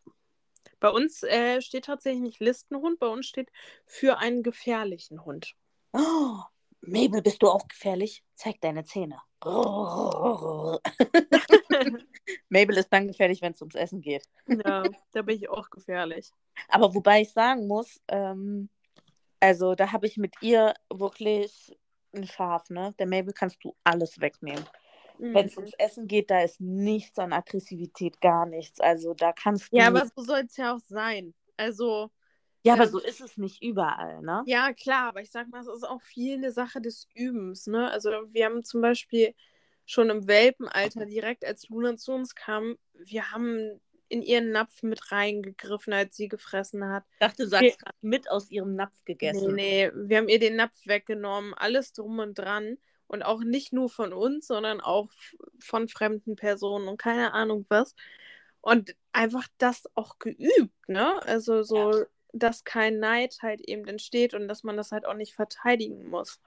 [0.81, 3.51] Bei uns äh, steht tatsächlich nicht Listenhund, bei uns steht
[3.87, 5.55] für einen gefährlichen Hund.
[5.93, 6.41] Oh,
[6.83, 8.25] Mabel, bist du auch gefährlich?
[8.35, 9.21] Zeig deine Zähne.
[12.49, 14.25] Mabel ist dann gefährlich, wenn es ums Essen geht.
[14.47, 16.31] Ja, da bin ich auch gefährlich.
[16.69, 18.69] Aber wobei ich sagen muss, ähm,
[19.41, 21.77] also da habe ich mit ihr wirklich
[22.15, 22.95] ein Schaf, ne?
[22.99, 24.65] Der Mabel kannst du alles wegnehmen.
[25.19, 25.35] Mhm.
[25.35, 28.81] Wenn es ums Essen geht, da ist nichts an Aggressivität, gar nichts.
[28.81, 29.77] Also da kannst du.
[29.77, 31.35] Ja, aber so soll es ja auch sein.
[31.57, 32.11] Also.
[32.63, 34.43] Ja, aber so ist es nicht überall, ne?
[34.47, 37.91] Ja, klar, aber ich sag mal, es ist auch viel eine Sache des Übens, ne?
[37.91, 39.35] Also wir haben zum Beispiel
[39.87, 45.13] schon im Welpenalter, direkt als Luna zu uns kam, wir haben in ihren Napf mit
[45.13, 47.05] reingegriffen, als sie gefressen hat.
[47.15, 49.55] Ich dachte, du sagst gerade mit aus ihrem Napf gegessen.
[49.55, 52.77] Nee, nee, wir haben ihr den Napf weggenommen, alles drum und dran.
[53.07, 55.11] Und auch nicht nur von uns, sondern auch
[55.59, 57.95] von fremden Personen und keine Ahnung was.
[58.61, 61.21] Und einfach das auch geübt, ne?
[61.25, 62.07] Also so, ja.
[62.33, 66.41] Dass kein Neid halt eben entsteht und dass man das halt auch nicht verteidigen muss.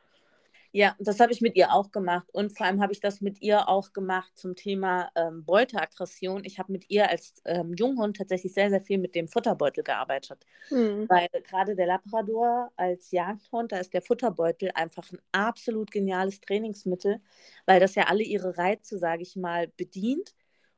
[0.76, 2.28] Ja, das habe ich mit ihr auch gemacht.
[2.32, 6.44] Und vor allem habe ich das mit ihr auch gemacht zum Thema ähm, Beuteaggression.
[6.46, 10.48] Ich habe mit ihr als ähm, Junghund tatsächlich sehr, sehr viel mit dem Futterbeutel gearbeitet.
[10.70, 11.08] Hm.
[11.08, 17.22] Weil gerade der Labrador als Jagdhund, da ist der Futterbeutel einfach ein absolut geniales Trainingsmittel,
[17.68, 20.34] weil das ja alle ihre Reize, sage ich mal, bedient.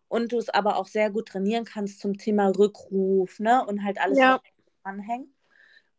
[0.09, 3.65] Und du es aber auch sehr gut trainieren kannst zum Thema Rückruf ne?
[3.65, 4.41] und halt alles, ja.
[4.43, 4.54] was
[4.85, 5.29] anhängt.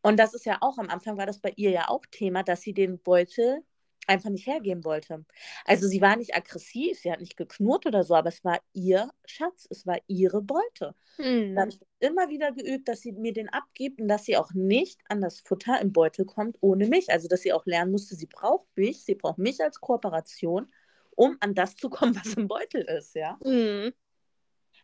[0.02, 2.62] Und das ist ja auch am Anfang war das bei ihr ja auch Thema, dass
[2.62, 3.62] sie den Beutel
[4.06, 5.24] einfach nicht hergeben wollte.
[5.64, 9.10] Also sie war nicht aggressiv, sie hat nicht geknurrt oder so, aber es war ihr
[9.24, 10.94] Schatz, es war ihre Beute.
[11.18, 11.54] Mhm.
[11.54, 14.52] Da habe ich immer wieder geübt, dass sie mir den abgibt und dass sie auch
[14.52, 17.10] nicht an das Futter im Beutel kommt ohne mich.
[17.10, 20.72] Also dass sie auch lernen musste, sie braucht mich, sie braucht mich als Kooperation,
[21.16, 23.38] um an das zu kommen, was im Beutel ist, ja.
[23.44, 23.92] Mhm.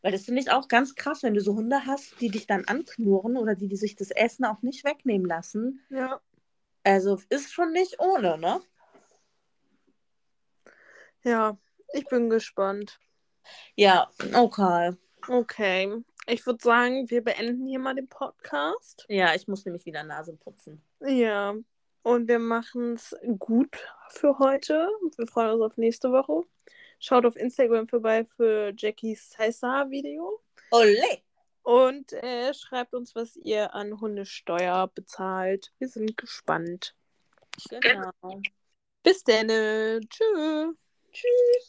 [0.03, 2.65] Weil das finde ich auch ganz krass, wenn du so Hunde hast, die dich dann
[2.65, 5.81] anknurren oder die, die sich das Essen auch nicht wegnehmen lassen.
[5.91, 6.21] Ja.
[6.83, 8.61] Also ist schon nicht ohne, ne?
[11.23, 11.57] Ja,
[11.93, 12.99] ich bin gespannt.
[13.77, 14.97] Ja, okay.
[15.29, 16.03] Okay.
[16.27, 19.07] Ich würde sagen, wir beenden hier mal den Podcast.
[19.09, 20.83] Ja, ich muss nämlich wieder Nase putzen.
[21.01, 21.55] Ja.
[22.03, 24.89] Und wir machen es gut für heute.
[25.17, 26.43] Wir freuen uns auf nächste Woche.
[27.05, 30.41] Schaut auf Instagram vorbei für Jackies Caesar-Video.
[30.71, 31.19] Ole!
[31.65, 35.73] Und äh, schreibt uns, was ihr an Hundesteuer bezahlt.
[35.79, 36.95] Wir sind gespannt.
[37.69, 38.41] Genau.
[39.03, 39.49] Bis dann.
[39.49, 40.77] Tschüss.
[41.11, 41.63] Tschüss.